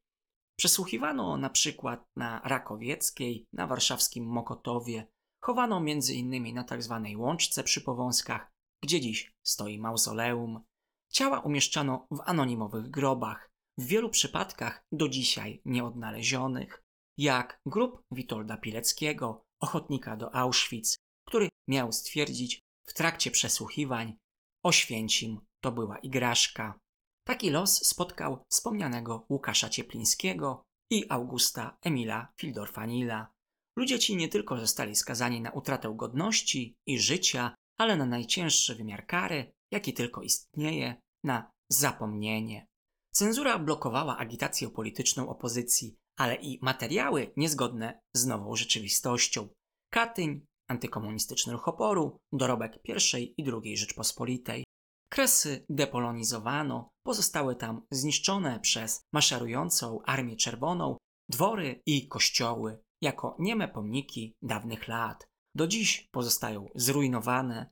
Przesłuchiwano 0.55 1.37
na 1.37 1.49
przykład 1.49 2.05
na 2.15 2.41
Rakowieckiej, 2.43 3.47
na 3.53 3.67
warszawskim 3.67 4.25
Mokotowie, 4.25 5.07
chowano 5.41 5.77
m.in. 5.77 6.53
na 6.53 6.63
tzw. 6.63 7.01
Tak 7.05 7.19
łączce 7.19 7.63
przy 7.63 7.81
Powązkach, 7.81 8.51
gdzie 8.83 9.01
dziś 9.01 9.33
stoi 9.43 9.79
mauzoleum. 9.79 10.63
Ciała 11.11 11.39
umieszczano 11.39 12.07
w 12.11 12.21
anonimowych 12.25 12.89
grobach, 12.89 13.51
w 13.77 13.85
wielu 13.85 14.09
przypadkach 14.09 14.85
do 14.91 15.09
dzisiaj 15.09 15.61
nieodnalezionych, 15.65 16.83
jak 17.17 17.61
grób 17.65 18.03
Witolda 18.11 18.57
Pileckiego, 18.57 19.45
ochotnika 19.59 20.17
do 20.17 20.35
Auschwitz, 20.35 20.97
który 21.27 21.49
miał 21.67 21.91
stwierdzić 21.91 22.59
w 22.85 22.93
trakcie 22.93 23.31
przesłuchiwań 23.31 24.17
Oświęcim 24.63 25.39
to 25.61 25.71
była 25.71 25.97
igraszka. 25.97 26.79
Taki 27.23 27.49
los 27.49 27.87
spotkał 27.87 28.45
wspomnianego 28.49 29.25
Łukasza 29.29 29.69
Cieplińskiego 29.69 30.63
i 30.91 31.05
Augusta 31.09 31.77
Emila 31.81 32.33
Fildorfanila. 32.37 33.31
Ludzie 33.77 33.99
ci 33.99 34.15
nie 34.15 34.29
tylko 34.29 34.57
zostali 34.57 34.95
skazani 34.95 35.41
na 35.41 35.51
utratę 35.51 35.93
godności 35.95 36.75
i 36.85 36.99
życia, 36.99 37.55
ale 37.77 37.95
na 37.95 38.05
najcięższy 38.05 38.75
wymiar 38.75 39.07
kary, 39.07 39.51
jaki 39.71 39.93
tylko 39.93 40.21
istnieje, 40.21 40.95
na 41.23 41.51
zapomnienie. 41.69 42.67
Cenzura 43.11 43.59
blokowała 43.59 44.17
agitację 44.17 44.69
polityczną 44.69 45.29
opozycji, 45.29 45.95
ale 46.19 46.35
i 46.35 46.59
materiały 46.61 47.33
niezgodne 47.37 47.99
z 48.13 48.25
nową 48.25 48.55
rzeczywistością. 48.55 49.49
Katyń, 49.93 50.45
antykomunistyczny 50.67 51.53
ruch 51.53 51.67
oporu, 51.67 52.17
dorobek 52.31 52.79
I 52.83 53.33
i 53.37 53.51
II 53.51 53.77
Rzeczpospolitej. 53.77 54.63
Kresy 55.11 55.65
depolonizowano, 55.69 56.89
pozostały 57.05 57.55
tam 57.55 57.81
zniszczone 57.91 58.59
przez 58.59 59.01
maszerującą 59.13 60.01
Armię 60.05 60.35
Czerwoną, 60.35 60.97
dwory 61.29 61.81
i 61.85 62.07
kościoły 62.07 62.79
jako 63.01 63.35
nieme 63.39 63.67
pomniki 63.67 64.33
dawnych 64.41 64.87
lat. 64.87 65.27
Do 65.55 65.67
dziś 65.67 66.07
pozostają 66.11 66.69
zrujnowane. 66.75 67.71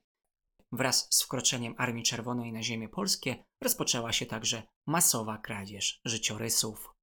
Wraz 0.71 1.07
z 1.11 1.23
wkroczeniem 1.23 1.75
Armii 1.77 2.03
Czerwonej 2.03 2.53
na 2.53 2.63
ziemię 2.63 2.89
polskie 2.89 3.43
rozpoczęła 3.63 4.13
się 4.13 4.25
także 4.25 4.63
masowa 4.87 5.37
kradzież 5.37 5.99
życiorysów. 6.05 6.96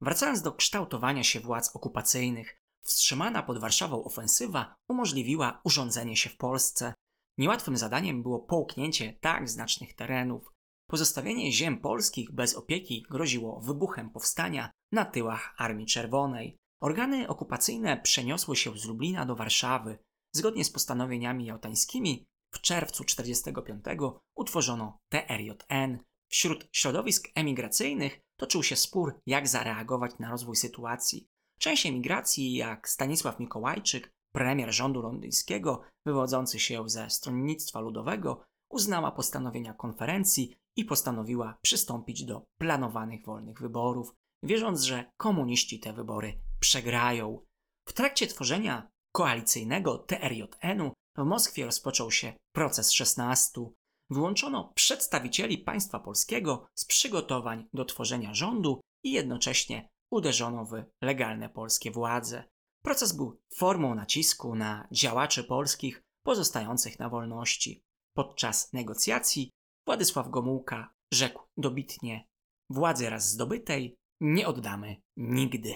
Wracając 0.00 0.42
do 0.42 0.52
kształtowania 0.52 1.24
się 1.24 1.40
władz 1.40 1.76
okupacyjnych, 1.76 2.60
wstrzymana 2.82 3.42
pod 3.42 3.58
Warszawą 3.58 4.04
ofensywa 4.04 4.74
umożliwiła 4.88 5.60
urządzenie 5.64 6.16
się 6.16 6.30
w 6.30 6.36
Polsce. 6.36 6.94
Niełatwym 7.38 7.76
zadaniem 7.76 8.22
było 8.22 8.38
połknięcie 8.38 9.18
tak 9.20 9.48
znacznych 9.48 9.94
terenów. 9.94 10.52
Pozostawienie 10.90 11.52
ziem 11.52 11.80
polskich 11.80 12.32
bez 12.32 12.54
opieki 12.54 13.06
groziło 13.10 13.60
wybuchem 13.60 14.10
powstania 14.10 14.70
na 14.92 15.04
tyłach 15.04 15.54
Armii 15.56 15.86
Czerwonej. 15.86 16.56
Organy 16.82 17.28
okupacyjne 17.28 18.00
przeniosły 18.00 18.56
się 18.56 18.78
z 18.78 18.84
Lublina 18.84 19.26
do 19.26 19.36
Warszawy. 19.36 19.98
Zgodnie 20.32 20.64
z 20.64 20.70
postanowieniami 20.70 21.46
jałtańskimi 21.46 22.26
w 22.54 22.60
czerwcu 22.60 23.04
1945 23.04 24.14
utworzono 24.36 24.98
TRJN. 25.08 25.98
Wśród 26.28 26.68
środowisk 26.72 27.28
emigracyjnych 27.34 28.20
toczył 28.38 28.62
się 28.62 28.76
spór, 28.76 29.20
jak 29.26 29.48
zareagować 29.48 30.18
na 30.18 30.30
rozwój 30.30 30.56
sytuacji. 30.56 31.28
Część 31.58 31.86
emigracji, 31.86 32.54
jak 32.54 32.88
Stanisław 32.88 33.40
Mikołajczyk, 33.40 34.12
premier 34.32 34.74
rządu 34.74 35.02
londyńskiego, 35.02 35.80
wywodzący 36.06 36.60
się 36.60 36.88
ze 36.88 37.10
stronnictwa 37.10 37.80
ludowego, 37.80 38.44
uznała 38.70 39.12
postanowienia 39.12 39.74
konferencji 39.74 40.56
i 40.76 40.84
postanowiła 40.84 41.58
przystąpić 41.62 42.24
do 42.24 42.46
planowanych 42.58 43.24
wolnych 43.24 43.60
wyborów, 43.60 44.14
wierząc, 44.42 44.82
że 44.82 45.12
komuniści 45.16 45.80
te 45.80 45.92
wybory 45.92 46.40
przegrają. 46.60 47.46
W 47.88 47.92
trakcie 47.92 48.26
tworzenia 48.26 48.90
koalicyjnego 49.12 49.98
TRJN-u 49.98 50.92
w 51.16 51.24
Moskwie 51.24 51.64
rozpoczął 51.64 52.10
się 52.10 52.32
proces 52.52 52.92
16. 52.92 53.60
Wyłączono 54.10 54.72
przedstawicieli 54.74 55.58
państwa 55.58 56.00
polskiego 56.00 56.66
z 56.74 56.84
przygotowań 56.84 57.68
do 57.72 57.84
tworzenia 57.84 58.34
rządu 58.34 58.80
i 59.04 59.12
jednocześnie 59.12 59.88
uderzono 60.10 60.64
w 60.64 60.72
legalne 61.02 61.48
polskie 61.48 61.90
władze. 61.90 62.44
Proces 62.82 63.12
był 63.12 63.40
formą 63.54 63.94
nacisku 63.94 64.54
na 64.54 64.88
działaczy 64.92 65.44
polskich 65.44 66.02
pozostających 66.22 66.98
na 66.98 67.08
wolności. 67.08 67.82
Podczas 68.16 68.72
negocjacji 68.72 69.50
Władysław 69.86 70.30
Gomułka 70.30 70.94
rzekł 71.12 71.42
dobitnie: 71.56 72.26
Władzy 72.70 73.10
raz 73.10 73.30
zdobytej 73.30 73.96
nie 74.20 74.46
oddamy 74.46 74.96
nigdy. 75.16 75.74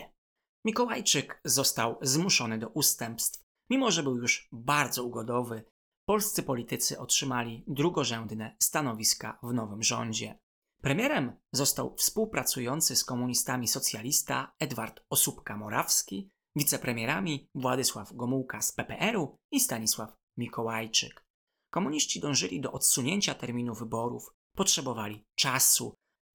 Mikołajczyk 0.65 1.41
został 1.45 1.99
zmuszony 2.03 2.59
do 2.59 2.69
ustępstw, 2.69 3.43
mimo 3.71 3.91
że 3.91 4.03
był 4.03 4.17
już 4.17 4.49
bardzo 4.53 5.05
ugodowy. 5.05 5.65
Polscy 6.05 6.43
politycy 6.43 6.99
otrzymali 6.99 7.65
drugorzędne 7.67 8.57
stanowiska 8.59 9.39
w 9.43 9.53
nowym 9.53 9.83
rządzie. 9.83 10.39
Premierem 10.81 11.37
został 11.53 11.97
współpracujący 11.97 12.97
z 12.97 13.05
komunistami 13.05 13.69
socjalista 13.69 14.53
Edward 14.59 15.01
Osóbka-Morawski, 15.15 16.29
wicepremierami 16.57 17.51
Władysław 17.55 18.13
Gomułka 18.13 18.61
z 18.61 18.73
PPR-u 18.73 19.37
i 19.51 19.61
Stanisław 19.61 20.17
Mikołajczyk. 20.37 21.27
Komuniści 21.71 22.21
dążyli 22.21 22.61
do 22.61 22.73
odsunięcia 22.73 23.35
terminu 23.35 23.75
wyborów, 23.75 24.31
potrzebowali 24.57 25.25
czasu. 25.35 25.95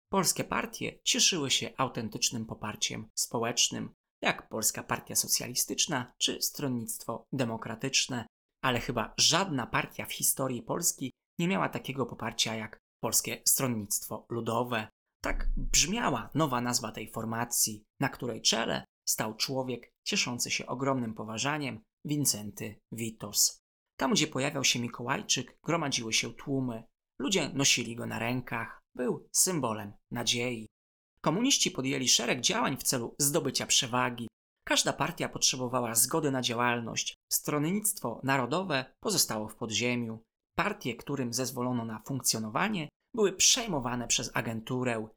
Polskie 0.09 0.43
partie 0.43 0.99
cieszyły 1.03 1.51
się 1.51 1.73
autentycznym 1.77 2.45
poparciem 2.45 3.09
społecznym, 3.13 3.93
jak 4.21 4.49
Polska 4.49 4.83
Partia 4.83 5.15
Socjalistyczna 5.15 6.13
czy 6.17 6.41
Stronnictwo 6.41 7.25
Demokratyczne, 7.33 8.27
ale 8.61 8.79
chyba 8.79 9.13
żadna 9.17 9.67
partia 9.67 10.05
w 10.05 10.13
historii 10.13 10.61
Polski 10.61 11.11
nie 11.39 11.47
miała 11.47 11.69
takiego 11.69 12.05
poparcia 12.05 12.55
jak 12.55 12.79
Polskie 13.03 13.41
Stronnictwo 13.45 14.25
Ludowe. 14.29 14.87
Tak 15.21 15.49
brzmiała 15.57 16.29
nowa 16.33 16.61
nazwa 16.61 16.91
tej 16.91 17.11
formacji, 17.11 17.83
na 17.99 18.09
której 18.09 18.41
czele 18.41 18.85
stał 19.07 19.35
człowiek 19.35 19.91
cieszący 20.05 20.51
się 20.51 20.65
ogromnym 20.65 21.13
poważaniem 21.13 21.83
Wincenty 22.05 22.79
Witos. 22.91 23.59
Tam, 23.97 24.13
gdzie 24.13 24.27
pojawiał 24.27 24.63
się 24.63 24.79
Mikołajczyk, 24.79 25.57
gromadziły 25.63 26.13
się 26.13 26.33
tłumy. 26.33 26.83
Ludzie 27.19 27.49
nosili 27.49 27.95
go 27.95 28.05
na 28.05 28.19
rękach. 28.19 28.81
Był 28.95 29.27
symbolem 29.31 29.93
nadziei. 30.11 30.67
Komuniści 31.21 31.71
podjęli 31.71 32.07
szereg 32.07 32.41
działań 32.41 32.77
w 32.77 32.83
celu 32.83 33.15
zdobycia 33.19 33.67
przewagi. 33.67 34.27
Każda 34.67 34.93
partia 34.93 35.29
potrzebowała 35.29 35.95
zgody 35.95 36.31
na 36.31 36.41
działalność. 36.41 37.17
Stronnictwo 37.33 38.21
narodowe 38.23 38.85
pozostało 38.99 39.47
w 39.47 39.55
podziemiu. 39.55 40.19
Partie, 40.57 40.95
którym 40.95 41.33
zezwolono 41.33 41.85
na 41.85 42.01
funkcjonowanie, 42.07 42.89
były 43.15 43.33
przejmowane 43.33 44.07
przez 44.07 44.31
agenturę. 44.33 45.07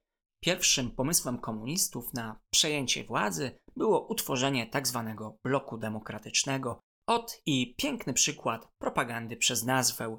Pierwszym 0.45 0.90
pomysłem 0.90 1.38
komunistów 1.38 2.14
na 2.14 2.40
przejęcie 2.54 3.04
władzy 3.04 3.59
było 3.76 4.07
utworzenie 4.07 4.71
tzw. 4.71 5.14
Tak 5.19 5.33
bloku 5.45 5.78
demokratycznego. 5.78 6.80
Ot 7.09 7.40
i 7.47 7.75
piękny 7.75 8.12
przykład 8.12 8.69
propagandy 8.78 9.37
przez 9.37 9.64
nazwę. 9.64 10.19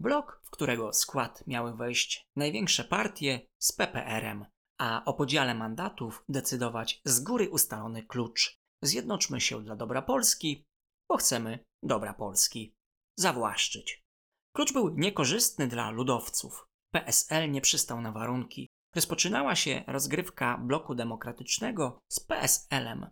Blok, 0.00 0.40
w 0.44 0.50
którego 0.50 0.92
skład 0.92 1.46
miały 1.46 1.76
wejść 1.76 2.24
największe 2.36 2.84
partie 2.84 3.40
z 3.58 3.72
PPR-em, 3.72 4.46
a 4.80 5.04
o 5.04 5.14
podziale 5.14 5.54
mandatów 5.54 6.24
decydować 6.28 7.00
z 7.04 7.20
góry 7.20 7.50
ustalony 7.50 8.02
klucz. 8.02 8.61
Zjednoczmy 8.82 9.40
się 9.40 9.64
dla 9.64 9.76
dobra 9.76 10.02
Polski, 10.02 10.64
bo 11.08 11.16
chcemy 11.16 11.64
dobra 11.82 12.14
Polski. 12.14 12.74
Zawłaszczyć. 13.16 14.02
Klucz 14.56 14.72
był 14.72 14.88
niekorzystny 14.88 15.68
dla 15.68 15.90
ludowców. 15.90 16.66
PSL 16.90 17.50
nie 17.50 17.60
przystał 17.60 18.00
na 18.00 18.12
warunki. 18.12 18.68
Rozpoczynała 18.94 19.56
się 19.56 19.84
rozgrywka 19.86 20.58
bloku 20.58 20.94
demokratycznego 20.94 21.98
z 22.08 22.20
PSL-em. 22.20 23.06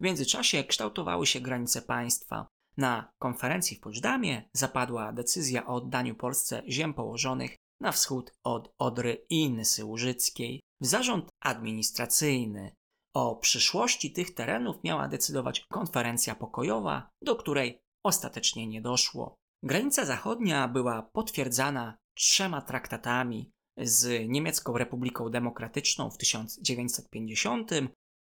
W 0.00 0.04
międzyczasie 0.04 0.64
kształtowały 0.64 1.26
się 1.26 1.40
granice 1.40 1.82
państwa. 1.82 2.48
Na 2.76 3.12
konferencji 3.18 3.76
w 3.76 3.80
Poczdamie 3.80 4.48
zapadła 4.52 5.12
decyzja 5.12 5.66
o 5.66 5.74
oddaniu 5.74 6.14
Polsce 6.14 6.62
ziem 6.68 6.94
położonych 6.94 7.56
na 7.80 7.92
wschód 7.92 8.32
od 8.44 8.74
Odry 8.78 9.26
i 9.28 9.50
Nysy 9.50 9.84
Łużyckiej 9.84 10.60
w 10.80 10.86
zarząd 10.86 11.28
administracyjny. 11.40 12.76
O 13.14 13.36
przyszłości 13.36 14.12
tych 14.12 14.34
terenów 14.34 14.84
miała 14.84 15.08
decydować 15.08 15.60
konferencja 15.60 16.34
pokojowa, 16.34 17.10
do 17.22 17.36
której 17.36 17.82
ostatecznie 18.04 18.66
nie 18.66 18.82
doszło. 18.82 19.36
Granica 19.62 20.04
zachodnia 20.04 20.68
była 20.68 21.02
potwierdzana 21.02 21.98
trzema 22.14 22.62
traktatami 22.62 23.52
z 23.76 24.28
Niemiecką 24.28 24.78
Republiką 24.78 25.30
Demokratyczną 25.30 26.10
w 26.10 26.16
1950, 26.16 27.70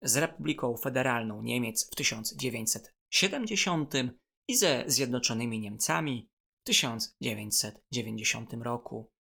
z 0.03 0.17
Republiką 0.17 0.77
Federalną 0.77 1.43
Niemiec 1.43 1.91
w 1.91 1.95
1970 1.95 3.95
i 4.49 4.57
ze 4.57 4.85
Zjednoczonymi 4.87 5.61
Niemcami 5.61 6.29
w 6.61 6.65
1990 6.67 8.55
roku. 8.63 9.11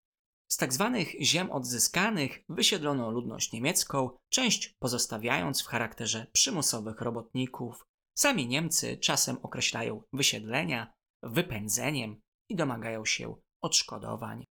Z 0.48 0.56
tak 0.56 0.72
zwanych 0.72 1.08
ziem 1.20 1.50
odzyskanych 1.50 2.44
wysiedlono 2.48 3.10
ludność 3.10 3.52
niemiecką, 3.52 4.10
część 4.30 4.68
pozostawiając 4.78 5.62
w 5.62 5.66
charakterze 5.66 6.26
przymusowych 6.32 7.00
robotników. 7.00 7.86
Sami 8.18 8.46
Niemcy 8.48 8.96
czasem 8.96 9.38
określają 9.42 10.02
wysiedlenia 10.12 10.92
wypędzeniem 11.22 12.20
i 12.48 12.56
domagają 12.56 13.04
się 13.04 13.36
odszkodowań. 13.62 14.44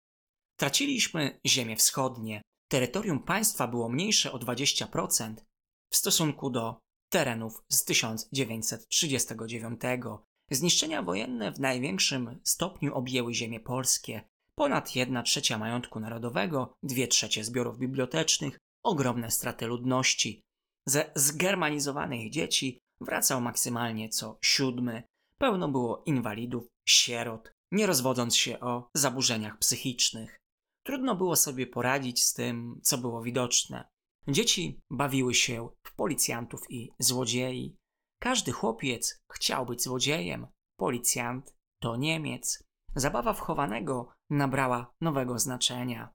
Traciliśmy 0.59 1.39
ziemie 1.45 1.75
wschodnie. 1.75 2.41
Terytorium 2.71 3.23
państwa 3.23 3.67
było 3.67 3.89
mniejsze 3.89 4.31
o 4.31 4.37
20% 4.37 5.35
w 5.93 5.95
stosunku 5.95 6.49
do 6.49 6.79
terenów 7.09 7.63
z 7.69 7.85
1939. 7.85 9.81
Zniszczenia 10.51 11.01
wojenne 11.01 11.51
w 11.51 11.59
największym 11.59 12.41
stopniu 12.43 12.95
objęły 12.95 13.33
ziemie 13.33 13.59
polskie. 13.59 14.21
Ponad 14.59 14.95
1 14.95 15.23
trzecia 15.23 15.57
majątku 15.57 15.99
narodowego, 15.99 16.73
2 16.83 17.07
trzecie 17.07 17.43
zbiorów 17.43 17.77
bibliotecznych, 17.77 18.57
ogromne 18.83 19.31
straty 19.31 19.67
ludności. 19.67 20.41
Ze 20.85 21.11
zgermanizowanych 21.15 22.31
dzieci 22.31 22.79
wracał 23.01 23.41
maksymalnie 23.41 24.09
co 24.09 24.37
siódmy. 24.41 25.03
Pełno 25.37 25.69
było 25.69 26.03
inwalidów, 26.05 26.67
sierot, 26.87 27.51
nie 27.71 27.85
rozwodząc 27.85 28.35
się 28.35 28.59
o 28.59 28.89
zaburzeniach 28.93 29.57
psychicznych. 29.57 30.37
Trudno 30.85 31.15
było 31.15 31.35
sobie 31.35 31.67
poradzić 31.67 32.23
z 32.23 32.33
tym, 32.33 32.79
co 32.83 32.97
było 32.97 33.21
widoczne. 33.21 33.87
Dzieci 34.27 34.79
bawiły 34.91 35.33
się 35.33 35.69
w 35.83 35.95
policjantów 35.95 36.61
i 36.69 36.91
złodziei. 36.99 37.75
Każdy 38.19 38.51
chłopiec 38.51 39.19
chciał 39.33 39.65
być 39.65 39.83
złodziejem. 39.83 40.47
Policjant 40.79 41.55
to 41.81 41.95
Niemiec. 41.95 42.66
Zabawa 42.97 43.33
wchowanego 43.33 44.09
nabrała 44.29 44.93
nowego 45.01 45.39
znaczenia. 45.39 46.13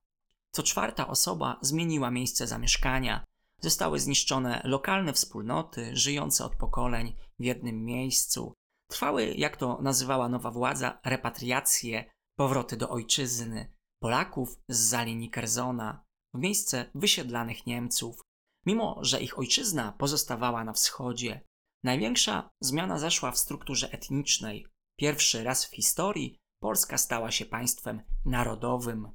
Co 0.51 0.63
czwarta 0.63 1.09
osoba 1.09 1.59
zmieniła 1.61 2.11
miejsce 2.11 2.47
zamieszkania. 2.47 3.25
Zostały 3.61 4.01
zniszczone 4.01 4.63
lokalne 4.65 5.13
wspólnoty 5.13 5.97
żyjące 5.97 6.45
od 6.45 6.57
pokoleń 6.57 7.17
w 7.39 7.45
jednym 7.45 7.85
miejscu. 7.85 8.55
Trwały, 8.91 9.35
jak 9.37 9.57
to 9.57 9.79
nazywała 9.83 10.29
nowa 10.29 10.51
władza, 10.51 11.01
repatriacje, 11.05 12.11
powroty 12.37 12.77
do 12.77 12.91
ojczyzny. 12.91 13.73
Polaków 14.01 14.57
z 14.69 14.79
Zalini 14.79 15.31
Kerzona 15.31 16.05
w 16.35 16.39
miejsce 16.39 16.91
wysiedlanych 16.95 17.67
Niemców, 17.67 18.21
mimo 18.67 18.99
że 19.01 19.21
ich 19.21 19.39
ojczyzna 19.39 19.93
pozostawała 19.93 20.65
na 20.65 20.73
wschodzie. 20.73 21.41
Największa 21.83 22.51
zmiana 22.61 22.99
zaszła 22.99 23.31
w 23.31 23.39
strukturze 23.39 23.93
etnicznej. 23.93 24.67
Pierwszy 24.99 25.45
raz 25.45 25.67
w 25.67 25.75
historii 25.75 26.42
Polska 26.63 26.99
stała 26.99 27.31
się 27.31 27.45
państwem 27.45 28.03
narodowym. 28.25 29.13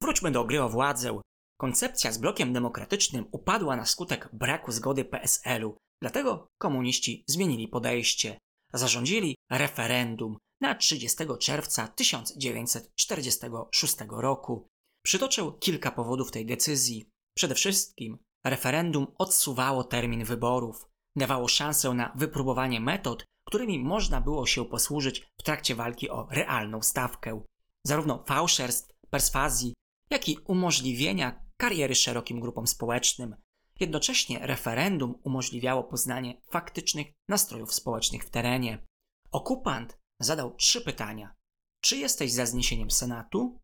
Wróćmy 0.00 0.30
do 0.30 0.44
gry 0.44 0.62
o 0.62 0.68
władzę. 0.68 1.20
Koncepcja 1.60 2.12
z 2.12 2.18
blokiem 2.18 2.52
demokratycznym 2.52 3.24
upadła 3.32 3.76
na 3.76 3.86
skutek 3.86 4.28
braku 4.32 4.72
zgody 4.72 5.04
PSL-u, 5.04 5.76
dlatego 6.02 6.48
komuniści 6.58 7.24
zmienili 7.26 7.68
podejście. 7.68 8.38
Zarządzili 8.72 9.36
referendum, 9.50 10.36
na 10.60 10.74
30 10.74 11.24
czerwca 11.40 11.88
1946 11.88 13.96
roku. 14.10 14.68
Przytoczę 15.04 15.52
kilka 15.60 15.90
powodów 15.90 16.30
tej 16.30 16.46
decyzji. 16.46 17.08
Przede 17.36 17.54
wszystkim 17.54 18.18
referendum 18.44 19.06
odsuwało 19.18 19.84
termin 19.84 20.24
wyborów, 20.24 20.88
dawało 21.16 21.48
szansę 21.48 21.94
na 21.94 22.12
wypróbowanie 22.16 22.80
metod, 22.80 23.24
którymi 23.48 23.78
można 23.78 24.20
było 24.20 24.46
się 24.46 24.64
posłużyć 24.64 25.26
w 25.38 25.42
trakcie 25.42 25.74
walki 25.74 26.10
o 26.10 26.28
realną 26.30 26.82
stawkę, 26.82 27.42
zarówno 27.84 28.24
fałszerstw, 28.26 28.94
perswazji, 29.10 29.74
jak 30.10 30.28
i 30.28 30.38
umożliwienia 30.38 31.44
kariery 31.56 31.94
szerokim 31.94 32.40
grupom 32.40 32.66
społecznym. 32.66 33.36
Jednocześnie 33.80 34.38
referendum 34.38 35.14
umożliwiało 35.24 35.84
poznanie 35.84 36.42
faktycznych 36.50 37.06
nastrojów 37.28 37.74
społecznych 37.74 38.24
w 38.24 38.30
terenie. 38.30 38.86
Okupant 39.30 39.98
zadał 40.20 40.54
trzy 40.54 40.80
pytania. 40.80 41.34
Czy 41.80 41.96
jesteś 41.96 42.32
za 42.32 42.46
zniesieniem 42.46 42.90
Senatu? 42.90 43.60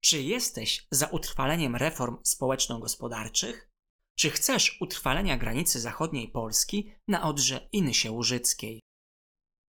Czy 0.00 0.22
jesteś 0.22 0.86
za 0.90 1.06
utrwaleniem 1.06 1.76
reform 1.76 2.16
społeczno-gospodarczych? 2.22 3.70
Czy 4.16 4.30
chcesz 4.30 4.80
utrwalenia 4.80 5.38
granicy 5.38 5.80
zachodniej 5.80 6.28
Polski 6.28 6.92
na 7.08 7.22
Odrze 7.22 7.68
Inysie 7.72 8.10
Łużyckiej? 8.10 8.84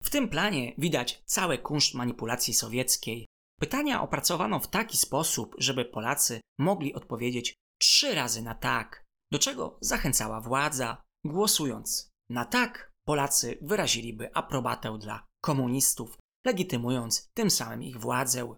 W 0.05 0.09
tym 0.09 0.29
planie 0.29 0.73
widać 0.77 1.23
cały 1.25 1.57
kunszt 1.57 1.93
manipulacji 1.93 2.53
sowieckiej. 2.53 3.27
Pytania 3.59 4.01
opracowano 4.01 4.59
w 4.59 4.67
taki 4.67 4.97
sposób, 4.97 5.55
żeby 5.57 5.85
Polacy 5.85 6.41
mogli 6.59 6.93
odpowiedzieć 6.93 7.53
trzy 7.81 8.15
razy 8.15 8.41
na 8.41 8.55
tak, 8.55 9.03
do 9.31 9.39
czego 9.39 9.77
zachęcała 9.81 10.41
władza. 10.41 11.03
Głosując 11.25 12.09
na 12.29 12.45
tak, 12.45 12.91
Polacy 13.07 13.57
wyraziliby 13.61 14.35
aprobatę 14.35 14.97
dla 14.99 15.25
komunistów, 15.43 16.17
legitymując 16.45 17.29
tym 17.33 17.49
samym 17.49 17.83
ich 17.83 17.99
władzę. 17.99 18.55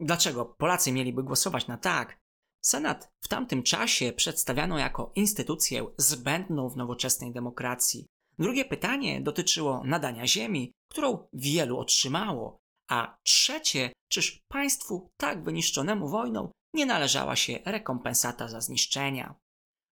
Dlaczego 0.00 0.44
Polacy 0.44 0.92
mieliby 0.92 1.22
głosować 1.22 1.66
na 1.66 1.76
tak? 1.76 2.18
Senat 2.64 3.08
w 3.24 3.28
tamtym 3.28 3.62
czasie 3.62 4.12
przedstawiano 4.12 4.78
jako 4.78 5.12
instytucję 5.14 5.86
zbędną 5.98 6.68
w 6.68 6.76
nowoczesnej 6.76 7.32
demokracji. 7.32 8.06
Drugie 8.38 8.64
pytanie 8.64 9.20
dotyczyło 9.20 9.82
nadania 9.84 10.26
ziemi, 10.26 10.72
którą 10.90 11.28
wielu 11.32 11.78
otrzymało, 11.78 12.58
a 12.90 13.16
trzecie, 13.22 13.92
czyż 14.10 14.40
państwu 14.48 15.10
tak 15.16 15.44
wyniszczonemu 15.44 16.08
wojną 16.08 16.50
nie 16.74 16.86
należała 16.86 17.36
się 17.36 17.58
rekompensata 17.64 18.48
za 18.48 18.60
zniszczenia? 18.60 19.34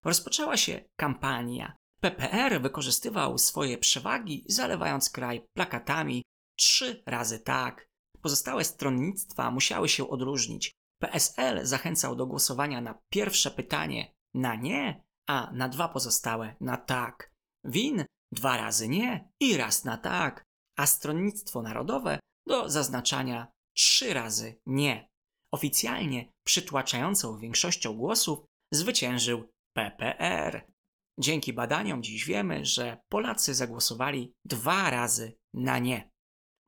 Rozpoczęła 0.05 0.57
się 0.57 0.83
kampania, 0.95 1.75
PPR 2.01 2.61
wykorzystywał 2.61 3.37
swoje 3.37 3.77
przewagi, 3.77 4.43
zalewając 4.47 5.09
kraj 5.09 5.45
plakatami 5.53 6.23
trzy 6.55 7.03
razy 7.05 7.39
tak. 7.39 7.87
Pozostałe 8.21 8.63
stronnictwa 8.63 9.51
musiały 9.51 9.89
się 9.89 10.09
odróżnić. 10.09 10.71
PSL 11.01 11.65
zachęcał 11.65 12.15
do 12.15 12.25
głosowania 12.27 12.81
na 12.81 12.99
pierwsze 13.09 13.51
pytanie 13.51 14.13
na 14.33 14.55
nie, 14.55 15.03
a 15.27 15.51
na 15.53 15.69
dwa 15.69 15.87
pozostałe 15.87 16.55
na 16.61 16.77
tak. 16.77 17.31
WIN 17.63 18.05
dwa 18.31 18.57
razy 18.57 18.89
nie 18.89 19.29
i 19.39 19.57
raz 19.57 19.83
na 19.83 19.97
tak, 19.97 20.43
a 20.77 20.85
Stronnictwo 20.85 21.61
Narodowe 21.61 22.19
do 22.47 22.69
zaznaczania 22.69 23.47
trzy 23.77 24.13
razy 24.13 24.59
nie. 24.65 25.09
Oficjalnie 25.53 26.31
przytłaczającą 26.45 27.37
większością 27.37 27.93
głosów 27.93 28.45
zwyciężył 28.73 29.47
PPR. 29.75 30.71
Dzięki 31.19 31.53
badaniom 31.53 32.03
dziś 32.03 32.25
wiemy, 32.25 32.65
że 32.65 32.97
Polacy 33.09 33.53
zagłosowali 33.53 34.33
dwa 34.45 34.89
razy 34.89 35.37
na 35.53 35.79
nie. 35.79 36.11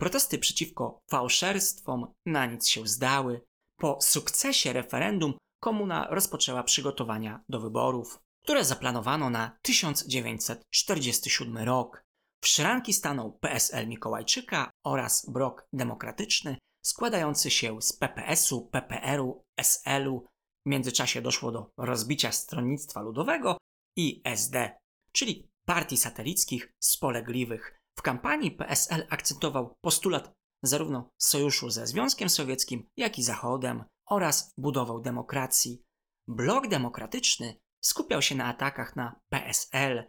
Protesty 0.02 0.38
przeciwko 0.38 1.00
fałszerstwom 1.12 2.14
na 2.26 2.46
nic 2.46 2.68
się 2.68 2.88
zdały. 2.88 3.42
Po 3.80 4.02
sukcesie 4.02 4.74
referendum 4.74 5.34
komuna 5.64 6.08
rozpoczęła 6.10 6.64
przygotowania 6.64 7.44
do 7.50 7.60
wyborów, 7.60 8.20
które 8.44 8.66
zaplanowano 8.66 9.30
na 9.30 9.58
1947 9.62 11.58
rok. 11.58 12.04
W 12.42 12.48
szranki 12.48 12.94
stanął 12.94 13.32
PSL 13.32 13.88
Mikołajczyka 13.88 14.70
oraz 14.86 15.30
Blok 15.30 15.68
Demokratyczny, 15.74 16.58
składający 16.86 17.52
się 17.52 17.82
z 17.82 17.94
PPS-u, 17.94 18.68
PPR-u, 18.68 19.44
SL-u. 19.58 20.28
W 20.66 20.70
międzyczasie 20.70 21.22
doszło 21.22 21.52
do 21.52 21.72
rozbicia 21.78 22.32
Stronnictwa 22.32 23.02
Ludowego 23.02 23.58
i 23.98 24.22
SD, 24.24 24.78
czyli 25.12 25.50
partii 25.66 25.98
satelickich 25.98 26.74
spolegliwych. 26.80 27.80
W 28.00 28.02
kampanii 28.02 28.52
PSL 28.52 29.08
akcentował 29.10 29.76
postulat 29.82 30.34
zarówno 30.64 31.10
sojuszu 31.18 31.70
ze 31.70 31.88
Związkiem 31.88 32.30
Sowieckim, 32.30 32.88
jak 32.98 33.20
i 33.20 33.24
Zachodem 33.24 33.84
oraz 34.10 34.54
budową 34.58 35.02
demokracji. 35.02 35.84
Blok 36.28 36.68
demokratyczny 36.68 37.63
skupiał 37.86 38.22
się 38.22 38.36
na 38.36 38.46
atakach 38.46 38.96
na 38.96 39.20
PSL. 39.30 40.04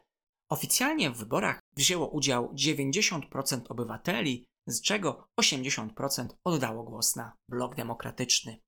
Oficjalnie 0.50 1.10
w 1.10 1.18
wyborach 1.18 1.60
wzięło 1.76 2.08
udział 2.08 2.52
90% 2.54 3.60
obywateli, 3.68 4.44
z 4.68 4.82
czego 4.82 5.26
80% 5.40 6.28
oddało 6.44 6.82
głos 6.82 7.16
na 7.16 7.36
blok 7.50 7.74
demokratyczny. 7.74 8.60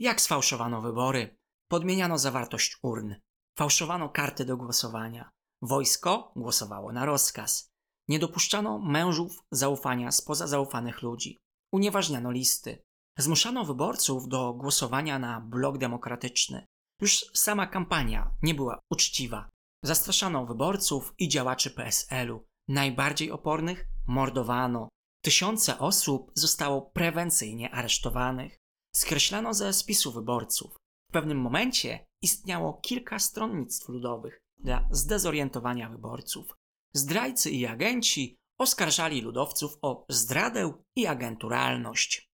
Jak 0.00 0.20
sfałszowano 0.20 0.80
wybory? 0.80 1.36
Podmieniano 1.70 2.18
zawartość 2.18 2.78
urn, 2.82 3.14
fałszowano 3.58 4.08
karty 4.08 4.44
do 4.44 4.56
głosowania, 4.56 5.30
wojsko 5.62 6.32
głosowało 6.36 6.92
na 6.92 7.04
rozkaz, 7.04 7.70
nie 8.08 8.18
dopuszczano 8.18 8.78
mężów 8.78 9.44
zaufania 9.52 10.12
spoza 10.12 10.46
zaufanych 10.46 11.02
ludzi, 11.02 11.38
unieważniano 11.72 12.30
listy, 12.30 12.82
zmuszano 13.18 13.64
wyborców 13.64 14.28
do 14.28 14.54
głosowania 14.54 15.18
na 15.18 15.40
blok 15.40 15.78
demokratyczny. 15.78 16.66
Już 17.00 17.24
sama 17.34 17.66
kampania 17.66 18.30
nie 18.42 18.54
była 18.54 18.80
uczciwa. 18.92 19.48
Zastraszano 19.84 20.46
wyborców 20.46 21.14
i 21.18 21.28
działaczy 21.28 21.70
PSL-u. 21.70 22.44
Najbardziej 22.68 23.30
opornych 23.30 23.86
mordowano. 24.06 24.88
Tysiące 25.24 25.78
osób 25.78 26.32
zostało 26.34 26.82
prewencyjnie 26.82 27.70
aresztowanych. 27.70 28.56
Skreślano 28.94 29.54
ze 29.54 29.72
spisu 29.72 30.12
wyborców. 30.12 30.76
W 31.10 31.12
pewnym 31.12 31.40
momencie 31.40 32.06
istniało 32.22 32.72
kilka 32.72 33.18
stronnictw 33.18 33.88
ludowych 33.88 34.40
dla 34.58 34.88
zdezorientowania 34.90 35.88
wyborców. 35.88 36.54
Zdrajcy 36.94 37.50
i 37.50 37.66
agenci 37.66 38.36
oskarżali 38.58 39.20
ludowców 39.20 39.78
o 39.82 40.06
zdradę 40.08 40.72
i 40.96 41.06
agenturalność. 41.06 42.28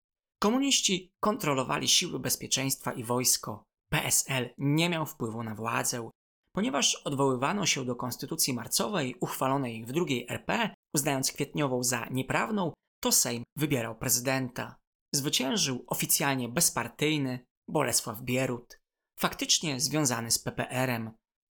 Komuniści 0.42 1.12
kontrolowali 1.20 1.88
siły 1.88 2.20
bezpieczeństwa 2.20 2.92
i 2.92 3.05
wojsko. 3.05 3.64
PSL 3.93 4.51
nie 4.59 4.89
miał 4.89 5.07
wpływu 5.07 5.43
na 5.43 5.55
władzę. 5.55 6.11
Ponieważ 6.55 6.95
odwoływano 6.95 7.67
się 7.67 7.85
do 7.85 7.97
konstytucji 7.97 8.55
marcowej 8.55 9.17
uchwalonej 9.21 9.85
w 9.85 9.93
drugiej 9.93 10.27
RP, 10.29 10.75
uznając 10.95 11.33
kwietniową 11.33 11.83
za 11.83 12.07
nieprawną, 12.11 12.73
to 13.03 13.13
Sejm 13.13 13.43
wybierał 13.57 13.99
prezydenta. 13.99 14.77
Zwyciężył 15.15 15.85
oficjalnie 15.87 16.49
bezpartyjny 16.49 17.47
Bolesław 17.69 18.23
Bierut, 18.23 18.79
faktycznie 19.21 19.81
związany 19.81 20.31
z 20.31 20.39
PPR-em. 20.39 21.11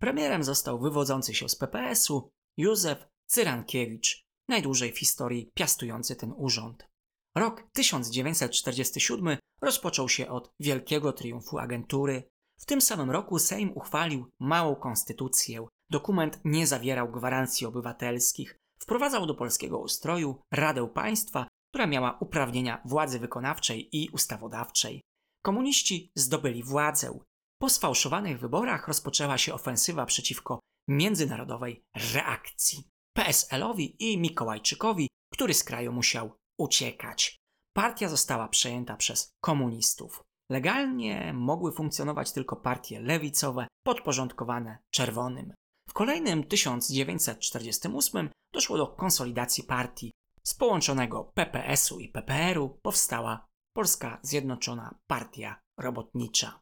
Premierem 0.00 0.44
został 0.44 0.80
wywodzący 0.80 1.34
się 1.34 1.48
z 1.48 1.56
PPS-u 1.56 2.30
Józef 2.56 3.06
Cyrankiewicz, 3.26 4.24
najdłużej 4.48 4.92
w 4.92 4.98
historii 4.98 5.50
piastujący 5.54 6.16
ten 6.16 6.32
urząd. 6.36 6.88
Rok 7.36 7.62
1947 7.72 9.36
rozpoczął 9.62 10.08
się 10.08 10.28
od 10.28 10.52
wielkiego 10.60 11.12
triumfu 11.12 11.58
agentury. 11.58 12.30
W 12.58 12.66
tym 12.66 12.80
samym 12.80 13.10
roku 13.10 13.38
Sejm 13.38 13.72
uchwalił 13.74 14.30
małą 14.40 14.74
konstytucję. 14.74 15.66
Dokument 15.90 16.40
nie 16.44 16.66
zawierał 16.66 17.12
gwarancji 17.12 17.66
obywatelskich. 17.66 18.58
Wprowadzał 18.78 19.26
do 19.26 19.34
polskiego 19.34 19.78
ustroju 19.78 20.42
Radę 20.50 20.88
Państwa, 20.88 21.46
która 21.72 21.86
miała 21.86 22.18
uprawnienia 22.20 22.82
władzy 22.84 23.18
wykonawczej 23.18 23.96
i 23.96 24.08
ustawodawczej. 24.08 25.02
Komuniści 25.44 26.12
zdobyli 26.14 26.62
władzę. 26.62 27.18
Po 27.60 27.68
sfałszowanych 27.68 28.40
wyborach 28.40 28.88
rozpoczęła 28.88 29.38
się 29.38 29.54
ofensywa 29.54 30.06
przeciwko 30.06 30.60
międzynarodowej 30.88 31.84
reakcji. 32.14 32.88
PSL-owi 33.16 33.96
i 33.98 34.18
Mikołajczykowi, 34.18 35.08
który 35.32 35.54
z 35.54 35.64
kraju 35.64 35.92
musiał 35.92 36.32
uciekać. 36.58 37.36
Partia 37.76 38.08
została 38.08 38.48
przejęta 38.48 38.96
przez 38.96 39.30
komunistów. 39.40 40.22
Legalnie 40.50 41.32
mogły 41.32 41.72
funkcjonować 41.72 42.32
tylko 42.32 42.56
partie 42.56 43.00
lewicowe 43.00 43.66
podporządkowane 43.86 44.78
czerwonym. 44.90 45.54
W 45.88 45.92
kolejnym 45.92 46.44
1948 46.44 48.30
doszło 48.54 48.76
do 48.76 48.86
konsolidacji 48.86 49.64
partii. 49.64 50.12
Z 50.46 50.54
połączonego 50.54 51.24
PPS-u 51.24 52.00
i 52.00 52.08
PPR-u 52.08 52.78
powstała 52.82 53.46
Polska 53.76 54.18
Zjednoczona 54.22 54.98
Partia 55.06 55.60
Robotnicza. 55.78 56.60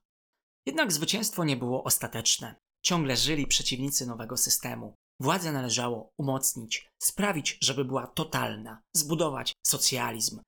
Jednak 0.67 0.93
zwycięstwo 0.93 1.45
nie 1.45 1.57
było 1.57 1.85
ostateczne. 1.85 2.55
Ciągle 2.85 3.17
żyli 3.17 3.47
przeciwnicy 3.47 4.07
nowego 4.07 4.37
systemu. 4.37 4.95
Władzę 5.21 5.53
należało 5.53 6.11
umocnić, 6.19 6.89
sprawić, 7.03 7.59
żeby 7.63 7.85
była 7.85 8.07
totalna, 8.07 8.83
zbudować 8.97 9.53
socjalizm. 9.67 10.41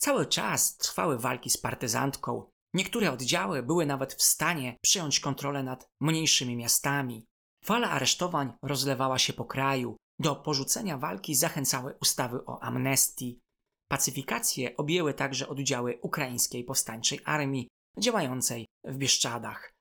Cały 0.00 0.26
czas 0.26 0.76
trwały 0.76 1.18
walki 1.18 1.50
z 1.50 1.56
partyzantką. 1.56 2.50
Niektóre 2.74 3.12
oddziały 3.12 3.62
były 3.62 3.86
nawet 3.86 4.14
w 4.14 4.22
stanie 4.22 4.76
przyjąć 4.82 5.20
kontrolę 5.20 5.62
nad 5.62 5.88
mniejszymi 6.00 6.56
miastami. 6.56 7.26
Fala 7.64 7.90
aresztowań 7.90 8.52
rozlewała 8.62 9.18
się 9.18 9.32
po 9.32 9.44
kraju. 9.44 9.96
Do 10.18 10.36
porzucenia 10.36 10.98
walki 10.98 11.34
zachęcały 11.34 11.94
ustawy 12.00 12.44
o 12.46 12.62
amnestii. 12.62 13.40
Pacyfikację 13.88 14.76
objęły 14.76 15.14
także 15.14 15.48
oddziały 15.48 15.98
ukraińskiej 16.02 16.64
powstańczej 16.64 17.20
armii 17.24 17.68
działającej 17.98 18.66
w 18.84 18.96
Bieszczadach. 18.96 19.74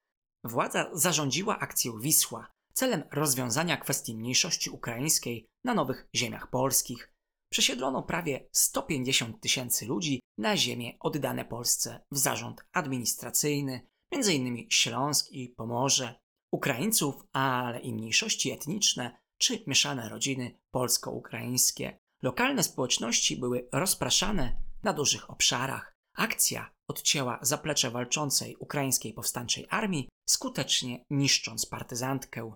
Władza 0.43 0.89
zarządziła 0.93 1.59
akcję 1.59 1.91
Wisła, 1.99 2.47
celem 2.73 3.03
rozwiązania 3.11 3.77
kwestii 3.77 4.15
mniejszości 4.15 4.69
ukraińskiej 4.69 5.45
na 5.63 5.73
nowych 5.73 6.07
ziemiach 6.15 6.49
polskich. 6.49 7.13
Przesiedlono 7.51 8.03
prawie 8.03 8.49
150 8.51 9.41
tysięcy 9.41 9.85
ludzi 9.85 10.19
na 10.37 10.57
ziemie 10.57 10.97
oddane 10.99 11.45
Polsce 11.45 12.05
w 12.11 12.17
zarząd 12.17 12.65
administracyjny, 12.71 13.87
m.in. 14.11 14.67
Śląsk 14.69 15.31
i 15.31 15.49
Pomorze, 15.49 16.15
Ukraińców, 16.51 17.15
ale 17.33 17.79
i 17.79 17.93
mniejszości 17.93 18.51
etniczne 18.51 19.17
czy 19.37 19.63
mieszane 19.67 20.09
rodziny 20.09 20.59
polsko-ukraińskie. 20.71 21.99
Lokalne 22.21 22.63
społeczności 22.63 23.37
były 23.37 23.69
rozpraszane 23.71 24.61
na 24.83 24.93
dużych 24.93 25.29
obszarach. 25.29 25.93
Akcja 26.15 26.71
odcięła 26.89 27.39
zaplecze 27.41 27.91
walczącej 27.91 28.55
ukraińskiej 28.55 29.13
powstańczej 29.13 29.67
armii, 29.69 30.09
skutecznie 30.29 31.05
niszcząc 31.09 31.65
partyzantkę. 31.65 32.55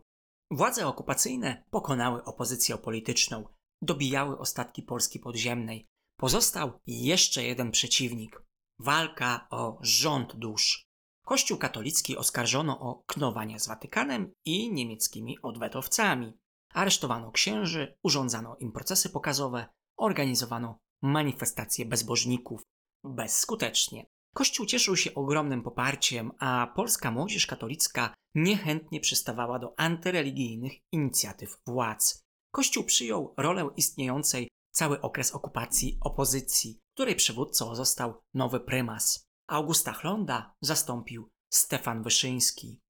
Władze 0.52 0.88
okupacyjne 0.88 1.64
pokonały 1.70 2.24
opozycję 2.24 2.78
polityczną, 2.78 3.48
dobijały 3.82 4.38
ostatki 4.38 4.84
Polski 4.84 5.20
podziemnej. 5.20 5.88
Pozostał 6.20 6.80
jeszcze 6.88 7.44
jeden 7.44 7.72
przeciwnik 7.72 8.48
walka 8.80 9.48
o 9.50 9.78
rząd 9.82 10.36
dusz. 10.36 10.88
Kościół 11.26 11.58
katolicki 11.58 12.18
oskarżono 12.18 12.80
o 12.80 13.04
knowanie 13.08 13.60
z 13.60 13.68
Watykanem 13.68 14.32
i 14.46 14.74
niemieckimi 14.74 15.42
odwetowcami. 15.42 16.38
Aresztowano 16.78 17.32
księży, 17.32 17.98
urządzano 18.04 18.56
im 18.60 18.72
procesy 18.72 19.10
pokazowe, 19.10 19.68
organizowano 20.00 20.80
manifestacje 21.02 21.86
bezbożników. 21.86 22.62
Bezskutecznie. 23.04 24.06
Kościół 24.36 24.66
cieszył 24.66 24.96
się 24.96 25.14
ogromnym 25.14 25.64
poparciem, 25.64 26.32
a 26.40 26.74
polska 26.76 27.12
młodzież 27.12 27.48
katolicka 27.48 28.14
niechętnie 28.36 29.00
przystawała 29.00 29.60
do 29.60 29.80
antyreligijnych 29.80 30.74
inicjatyw 30.92 31.58
władz. 31.68 32.24
Kościół 32.52 32.84
przyjął 32.84 33.34
rolę 33.38 33.70
istniejącej 33.76 34.50
cały 34.72 35.02
okres 35.02 35.32
okupacji 35.32 35.98
opozycji. 36.02 36.80
której 36.94 37.16
przywódcą 37.16 37.76
został 37.76 38.22
nowy 38.34 38.60
prymas. 38.60 39.24
Augusta 39.48 39.94
Chlonda 39.94 40.56
zastąpił 40.62 41.30
Stefan 41.54 42.04
Wyszyński. 42.04 42.82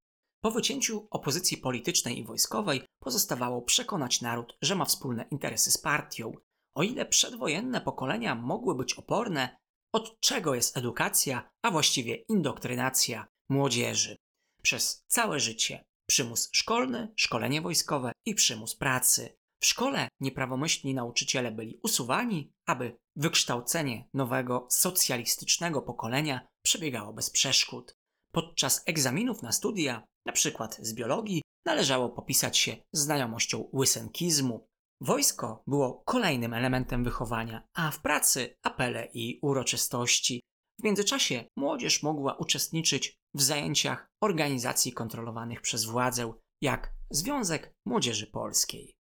Po 0.43 0.52
wycięciu 0.52 1.08
opozycji 1.10 1.58
politycznej 1.58 2.19
i 2.19 2.23
wojskowej 2.23 2.87
pozostawało 3.08 3.62
przekonać 3.62 4.22
naród, 4.22 4.58
że 4.62 4.76
ma 4.76 4.86
wspólne 4.86 5.26
interesy 5.32 5.72
z 5.72 5.78
partią. 5.78 6.32
O 6.76 6.84
ile 6.84 7.06
przedwojenne 7.06 7.82
pokolenia 7.82 8.36
mogły 8.36 8.76
być 8.76 8.93
oporne, 8.93 9.58
od 9.93 10.20
czego 10.20 10.56
jest 10.56 10.78
edukacja, 10.78 11.50
a 11.62 11.72
właściwie 11.72 12.15
indoktrynacja 12.15 13.28
młodzieży? 13.50 14.17
Przez 14.62 15.04
całe 15.08 15.39
życie 15.39 15.86
przymus 16.08 16.50
szkolny, 16.52 17.13
szkolenie 17.15 17.62
wojskowe 17.62 18.12
i 18.26 18.36
przymus 18.36 18.76
pracy. 18.76 19.38
W 19.62 19.65
szkole 19.65 20.08
nieprawomyślni 20.20 20.93
nauczyciele 20.93 21.52
byli 21.52 21.80
usuwani, 21.84 22.54
aby 22.65 22.98
wykształcenie 23.15 24.10
nowego 24.13 24.67
socjalistycznego 24.70 25.82
pokolenia 25.82 26.48
przebiegało 26.62 27.13
bez 27.13 27.30
przeszkód. 27.30 27.96
Podczas 28.38 28.84
egzaminów 28.86 29.41
na 29.41 29.52
studia, 29.52 30.04
np. 30.26 30.67
z 30.80 30.93
biologii, 30.93 31.41
należało 31.65 32.10
popisać 32.10 32.58
się 32.58 32.78
znajomością 32.93 33.69
łysenkizmu. 33.73 34.67
Wojsko 35.02 35.63
było 35.67 36.04
kolejnym 36.06 36.54
elementem 36.54 37.04
wychowania, 37.04 37.67
a 37.73 37.91
w 37.91 38.02
pracy 38.02 38.56
apele 38.63 39.08
i 39.13 39.39
uroczystości. 39.41 40.41
W 40.80 40.84
międzyczasie 40.84 41.43
młodzież 41.56 42.04
mogła 42.04 42.34
uczestniczyć 42.34 43.15
w 43.34 43.41
zajęciach 43.41 44.08
organizacji 44.23 44.91
kontrolowanych 44.91 45.62
przez 45.62 45.86
władzę, 45.86 46.34
jak 46.62 46.93
Związek 47.10 47.73
Młodzieży 47.86 48.28
Polskiej. 48.28 48.95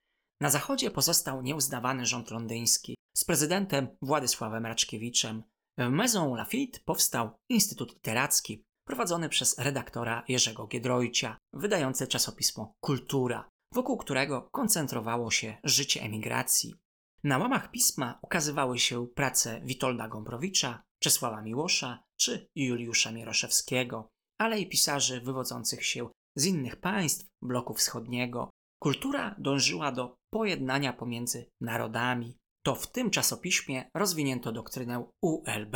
Na 0.41 0.49
zachodzie 0.49 0.91
pozostał 0.91 1.41
nieuznawany 1.41 2.05
rząd 2.05 2.31
londyński 2.31 2.95
z 3.17 3.23
prezydentem 3.23 3.87
Władysławem 4.01 4.65
Raczkiewiczem. 4.65 5.43
W 5.77 5.89
Maison 5.89 6.33
Lafitte 6.33 6.79
powstał 6.85 7.29
Instytut 7.49 7.93
Literacki, 7.93 8.63
prowadzony 8.85 9.29
przez 9.29 9.59
redaktora 9.59 10.23
Jerzego 10.27 10.67
Giedroycia, 10.67 11.37
wydający 11.53 12.07
czasopismo 12.07 12.73
Kultura, 12.79 13.49
wokół 13.73 13.97
którego 13.97 14.49
koncentrowało 14.51 15.31
się 15.31 15.57
życie 15.63 16.01
emigracji. 16.01 16.75
Na 17.23 17.37
łamach 17.37 17.71
pisma 17.71 18.19
ukazywały 18.21 18.79
się 18.79 19.07
prace 19.07 19.61
Witolda 19.61 20.07
Gombrowicza, 20.07 20.83
Czesława 21.01 21.41
Miłosza 21.41 22.03
czy 22.19 22.47
Juliusza 22.55 23.11
Mieroszewskiego, 23.11 24.09
ale 24.39 24.59
i 24.59 24.69
pisarzy 24.69 25.21
wywodzących 25.21 25.85
się 25.85 26.09
z 26.35 26.45
innych 26.45 26.75
państw 26.75 27.27
bloku 27.41 27.73
wschodniego. 27.73 28.49
Kultura 28.81 29.35
dążyła 29.37 29.91
do 29.91 30.15
pojednania 30.33 30.93
pomiędzy 30.93 31.49
narodami. 31.61 32.37
To 32.65 32.75
w 32.75 32.91
tym 32.91 33.09
czasopiśmie 33.09 33.89
rozwinięto 33.95 34.51
doktrynę 34.51 35.05
ULB 35.21 35.75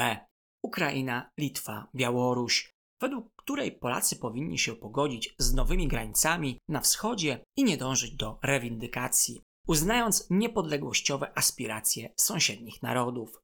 Ukraina, 0.64 1.30
Litwa, 1.40 1.88
Białoruś, 1.96 2.77
według 3.02 3.36
której 3.36 3.72
Polacy 3.72 4.16
powinni 4.16 4.60
się 4.60 4.76
pogodzić 4.76 5.36
z 5.40 5.54
nowymi 5.54 5.88
granicami 5.88 6.60
na 6.70 6.82
wschodzie 6.82 7.44
i 7.58 7.64
nie 7.64 7.78
dążyć 7.78 8.16
do 8.16 8.40
rewindykacji, 8.44 9.42
uznając 9.68 10.28
niepodległościowe 10.30 11.38
aspiracje 11.38 12.14
sąsiednich 12.16 12.82
narodów. 12.82 13.42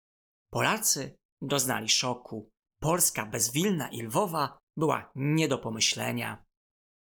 Polacy 0.52 1.16
doznali 1.42 1.90
szoku. 1.90 2.50
Polska 2.80 3.26
bez 3.26 3.52
Wilna 3.52 3.90
i 3.90 4.02
Lwowa 4.02 4.58
była 4.78 5.12
nie 5.16 5.48
do 5.48 5.58
pomyślenia. 5.58 6.44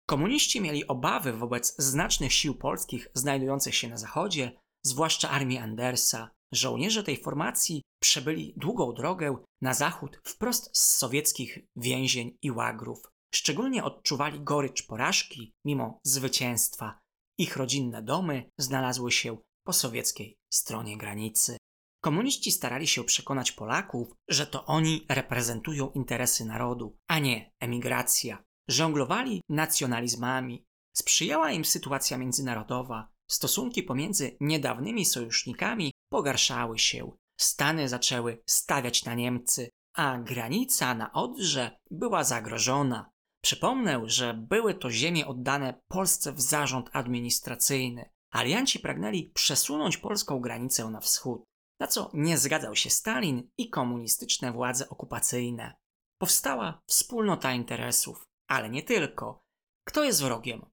Komuniści 0.08 0.62
mieli 0.62 0.88
obawy 0.88 1.34
wobec 1.34 1.76
znacznych 1.78 2.34
sił 2.34 2.56
polskich 2.56 3.08
znajdujących 3.14 3.76
się 3.76 3.88
na 3.88 3.98
zachodzie, 3.98 4.60
zwłaszcza 4.86 5.30
armii 5.30 5.58
Andersa. 5.58 6.30
Żołnierze 6.52 7.04
tej 7.04 7.24
formacji 7.24 7.82
przebyli 8.02 8.54
długą 8.58 8.94
drogę 8.94 9.38
na 9.62 9.74
zachód 9.74 10.22
wprost 10.24 10.78
z 10.78 10.98
sowieckich 10.98 11.60
więzień 11.76 12.38
i 12.42 12.52
łagrów. 12.52 13.00
Szczególnie 13.34 13.84
odczuwali 13.84 14.44
gorycz 14.44 14.88
porażki 14.88 15.54
mimo 15.66 16.00
zwycięstwa. 16.04 17.00
Ich 17.38 17.58
rodzinne 17.58 18.02
domy 18.02 18.50
znalazły 18.58 19.12
się 19.12 19.38
po 19.64 19.74
sowieckiej 19.74 20.38
stronie 20.54 20.98
granicy. 20.98 21.58
Komuniści 22.02 22.52
starali 22.52 22.88
się 22.88 23.04
przekonać 23.04 23.52
Polaków, 23.52 24.08
że 24.28 24.48
to 24.48 24.66
oni 24.66 25.06
reprezentują 25.10 25.92
interesy 25.92 26.46
narodu, 26.46 26.98
a 27.08 27.20
nie 27.20 27.52
emigracja. 27.60 28.44
Żonglowali 28.68 29.42
nacjonalizmami. 29.50 30.66
Sprzyjała 30.98 31.52
im 31.52 31.66
sytuacja 31.66 32.18
międzynarodowa. 32.18 33.17
Stosunki 33.30 33.84
pomiędzy 33.84 34.38
niedawnymi 34.40 35.06
sojusznikami 35.06 35.92
pogarszały 36.10 36.80
się. 36.80 37.12
Stany 37.40 37.90
zaczęły 37.90 38.44
stawiać 38.46 39.06
na 39.06 39.14
Niemcy, 39.14 39.70
a 39.96 40.18
granica 40.18 40.94
na 40.96 41.14
Odrze 41.14 41.78
była 41.92 42.24
zagrożona. 42.24 43.12
Przypomnę, 43.44 44.02
że 44.06 44.34
były 44.34 44.74
to 44.74 44.92
ziemie 44.92 45.28
oddane 45.28 45.82
Polsce 45.88 46.34
w 46.34 46.42
zarząd 46.42 46.90
administracyjny. 46.94 48.10
Alianci 48.32 48.80
pragnęli 48.80 49.32
przesunąć 49.34 49.98
polską 49.98 50.40
granicę 50.40 50.90
na 50.90 51.00
wschód, 51.00 51.44
na 51.80 51.88
co 51.88 52.12
nie 52.14 52.38
zgadzał 52.38 52.76
się 52.76 52.90
Stalin 52.90 53.50
i 53.58 53.70
komunistyczne 53.70 54.52
władze 54.52 54.90
okupacyjne. 54.90 55.76
Powstała 56.22 56.82
wspólnota 56.88 57.54
interesów, 57.54 58.24
ale 58.48 58.70
nie 58.70 58.84
tylko. 58.84 59.42
Kto 59.88 60.04
jest 60.04 60.24
wrogiem? 60.24 60.66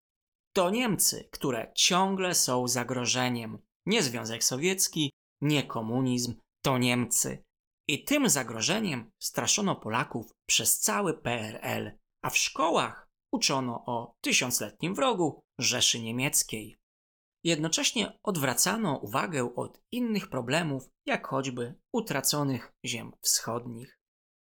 To 0.56 0.70
Niemcy, 0.70 1.28
które 1.32 1.72
ciągle 1.74 2.34
są 2.34 2.68
zagrożeniem. 2.68 3.58
Nie 3.86 4.02
Związek 4.02 4.44
Sowiecki, 4.44 5.10
nie 5.40 5.62
komunizm, 5.62 6.34
to 6.64 6.78
Niemcy. 6.78 7.44
I 7.88 8.04
tym 8.04 8.28
zagrożeniem 8.28 9.10
straszono 9.22 9.76
Polaków 9.76 10.32
przez 10.46 10.80
cały 10.80 11.14
PRL, 11.14 11.98
a 12.22 12.30
w 12.30 12.38
szkołach 12.38 13.08
uczono 13.32 13.84
o 13.86 14.14
tysiącletnim 14.20 14.94
wrogu 14.94 15.42
Rzeszy 15.58 16.00
Niemieckiej. 16.00 16.78
Jednocześnie 17.44 18.18
odwracano 18.22 18.98
uwagę 18.98 19.54
od 19.54 19.80
innych 19.92 20.28
problemów, 20.28 20.88
jak 21.06 21.26
choćby 21.26 21.74
utraconych 21.92 22.72
ziem 22.86 23.12
wschodnich. 23.20 23.98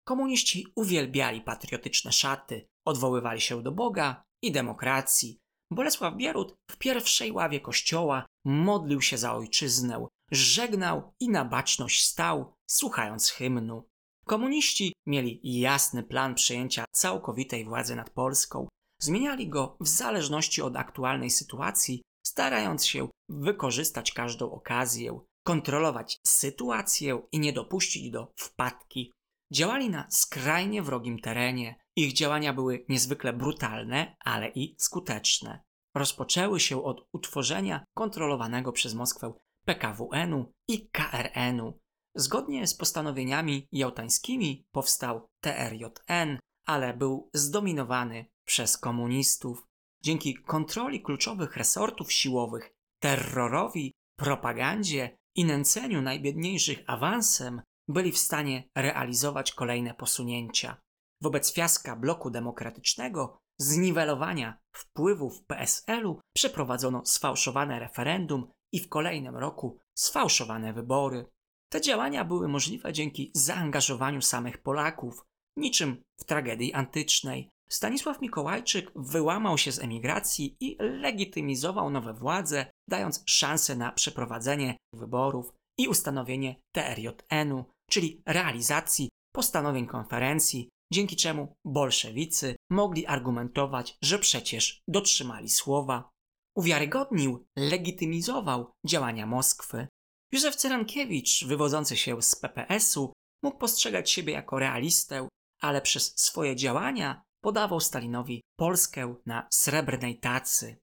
Komuniści 0.06 0.68
uwielbiali 0.76 1.42
patriotyczne 1.42 2.12
szaty, 2.12 2.68
odwoływali 2.86 3.42
się 3.42 3.64
do 3.64 3.72
Boga 3.72 4.24
i 4.42 4.52
demokracji. 4.52 5.40
Bolesław 5.72 6.16
Bierut 6.16 6.56
w 6.72 6.78
pierwszej 6.78 7.32
ławie 7.32 7.60
kościoła 7.60 8.26
modlił 8.46 9.02
się 9.02 9.18
za 9.18 9.34
ojczyznę, 9.34 10.08
żegnał 10.32 11.14
i 11.20 11.30
na 11.30 11.46
baczność 11.46 12.06
stał, 12.06 12.54
słuchając 12.70 13.30
hymnu. 13.30 13.84
Komuniści 14.26 14.94
mieli 15.06 15.40
jasny 15.44 16.04
plan 16.04 16.36
przejęcia 16.36 16.86
całkowitej 16.92 17.66
władzy 17.66 17.96
nad 17.96 18.10
Polską. 18.10 18.68
Zmieniali 19.02 19.50
go 19.50 19.78
w 19.82 19.88
zależności 19.88 20.62
od 20.62 20.76
aktualnej 20.76 21.30
sytuacji, 21.30 22.02
starając 22.28 22.86
się 22.86 23.10
wykorzystać 23.30 24.12
każdą 24.12 24.52
okazję, 24.52 25.20
kontrolować 25.46 26.18
sytuację 26.28 27.22
i 27.32 27.40
nie 27.40 27.54
dopuścić 27.54 28.12
do 28.12 28.34
wpadki. 28.36 29.12
Działali 29.54 29.90
na 29.90 30.08
skrajnie 30.10 30.84
wrogim 30.84 31.20
terenie. 31.20 31.76
Ich 32.00 32.14
działania 32.14 32.54
były 32.54 32.86
niezwykle 32.90 33.34
brutalne, 33.34 34.16
ale 34.20 34.50
i 34.50 34.76
skuteczne. 34.80 35.64
Rozpoczęły 35.96 36.60
się 36.60 36.84
od 36.84 37.08
utworzenia 37.12 37.86
kontrolowanego 37.96 38.72
przez 38.72 38.94
Moskwę 38.94 39.34
PKWN-u 39.66 40.54
i 40.68 40.90
KRN-u. 40.90 41.80
Zgodnie 42.16 42.68
z 42.68 42.74
postanowieniami 42.74 43.68
jałtańskimi 43.72 44.66
powstał 44.72 45.28
TRJN, 45.42 46.40
ale 46.66 46.94
był 46.94 47.30
zdominowany 47.34 48.26
przez 48.48 48.78
komunistów. 48.78 49.68
Dzięki 50.04 50.36
kontroli 50.36 51.02
kluczowych 51.02 51.58
resortów 51.58 52.14
siłowych, 52.14 52.74
terrorowi, 53.00 53.94
propagandzie 54.20 55.18
i 55.36 55.46
nęceniu 55.46 56.02
najbiedniejszych 56.02 56.80
awansem 56.88 57.62
byli 57.88 58.12
w 58.12 58.18
stanie 58.18 58.70
realizować 58.76 59.52
kolejne 59.52 59.94
posunięcia. 59.94 60.78
Wobec 61.22 61.54
fiaska 61.54 61.96
bloku 61.96 62.30
demokratycznego, 62.30 63.38
zniwelowania 63.60 64.60
wpływów 64.76 65.46
PSL-u 65.46 66.22
przeprowadzono 66.36 67.06
sfałszowane 67.06 67.80
referendum 67.80 68.52
i 68.74 68.80
w 68.80 68.90
kolejnym 68.90 69.38
roku 69.38 69.78
sfałszowane 69.98 70.74
wybory. 70.74 71.26
Te 71.72 71.82
działania 71.82 72.26
były 72.26 72.48
możliwe 72.48 72.94
dzięki 72.94 73.32
zaangażowaniu 73.36 74.22
samych 74.22 74.58
Polaków, 74.58 75.26
niczym 75.58 76.04
w 76.20 76.24
tragedii 76.24 76.74
antycznej. 76.74 77.50
Stanisław 77.70 78.22
Mikołajczyk 78.22 78.92
wyłamał 78.96 79.58
się 79.58 79.72
z 79.72 79.80
emigracji 79.80 80.58
i 80.60 80.78
legitymizował 80.80 81.90
nowe 81.90 82.14
władze, 82.14 82.66
dając 82.90 83.24
szansę 83.26 83.76
na 83.76 83.92
przeprowadzenie 83.92 84.78
wyborów 84.94 85.54
i 85.78 85.88
ustanowienie 85.88 86.56
TRJN-u, 86.76 87.66
czyli 87.90 88.22
realizacji 88.26 89.10
postanowień 89.36 89.88
konferencji, 89.88 90.70
dzięki 90.94 91.16
czemu 91.16 91.56
bolszewicy 91.66 92.56
mogli 92.70 93.08
argumentować, 93.08 93.98
że 94.02 94.20
przecież 94.20 94.82
dotrzymali 94.88 95.50
słowa 95.50 96.10
uwiarygodnił, 96.56 97.48
legitymizował 97.58 98.72
działania 98.86 99.26
Moskwy. 99.26 99.88
Józef 100.32 100.56
Cyrankiewicz, 100.56 101.46
wywodzący 101.46 101.98
się 101.98 102.22
z 102.22 102.36
PPS-u, 102.36 103.14
Mógł 103.44 103.58
postrzegać 103.58 104.12
siebie 104.12 104.34
jako 104.34 104.60
realistę, 104.60 105.28
ale 105.62 105.82
przez 105.82 106.14
swoje 106.20 106.56
działania 106.56 107.22
podawał 107.42 107.80
Stalinowi 107.80 108.42
Polskę 108.56 109.16
na 109.26 109.48
srebrnej 109.52 110.20
tacy. 110.20 110.78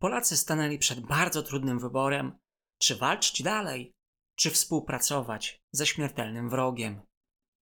Polacy 0.00 0.36
stanęli 0.36 0.78
przed 0.78 1.00
bardzo 1.00 1.42
trudnym 1.42 1.78
wyborem, 1.78 2.38
czy 2.78 2.96
walczyć 2.96 3.42
dalej, 3.42 3.92
czy 4.36 4.50
współpracować 4.50 5.60
ze 5.72 5.86
śmiertelnym 5.86 6.50
wrogiem. 6.50 7.02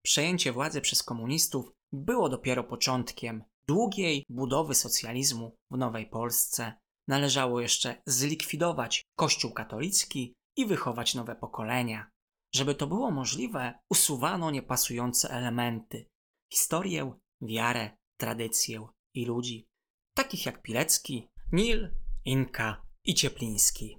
Przejęcie 0.06 0.52
władzy 0.52 0.82
przez 0.82 1.04
komunistów 1.04 1.72
było 1.92 2.30
dopiero 2.30 2.64
początkiem 2.64 3.44
długiej 3.68 4.26
budowy 4.30 4.76
socjalizmu 4.76 5.56
w 5.72 5.78
Nowej 5.78 6.06
Polsce. 6.06 6.74
Należało 7.08 7.62
jeszcze 7.62 8.02
zlikwidować 8.06 9.04
Kościół 9.18 9.54
katolicki 9.54 10.34
i 10.58 10.66
wychować 10.66 11.16
nowe 11.16 11.36
pokolenia. 11.36 12.10
Żeby 12.56 12.76
to 12.76 12.88
było 12.88 13.12
możliwe, 13.12 13.80
usuwano 13.92 14.52
niepasujące 14.52 15.30
elementy 15.30 16.06
historię, 16.54 17.14
wiarę, 17.42 17.98
tradycję 18.20 18.88
i 19.16 19.26
ludzi, 19.26 19.66
takich 20.18 20.46
jak 20.46 20.62
Pilecki, 20.62 21.28
Nil, 21.52 21.96
Inka 22.26 22.82
i 23.06 23.14
Ciepliński. 23.14 23.98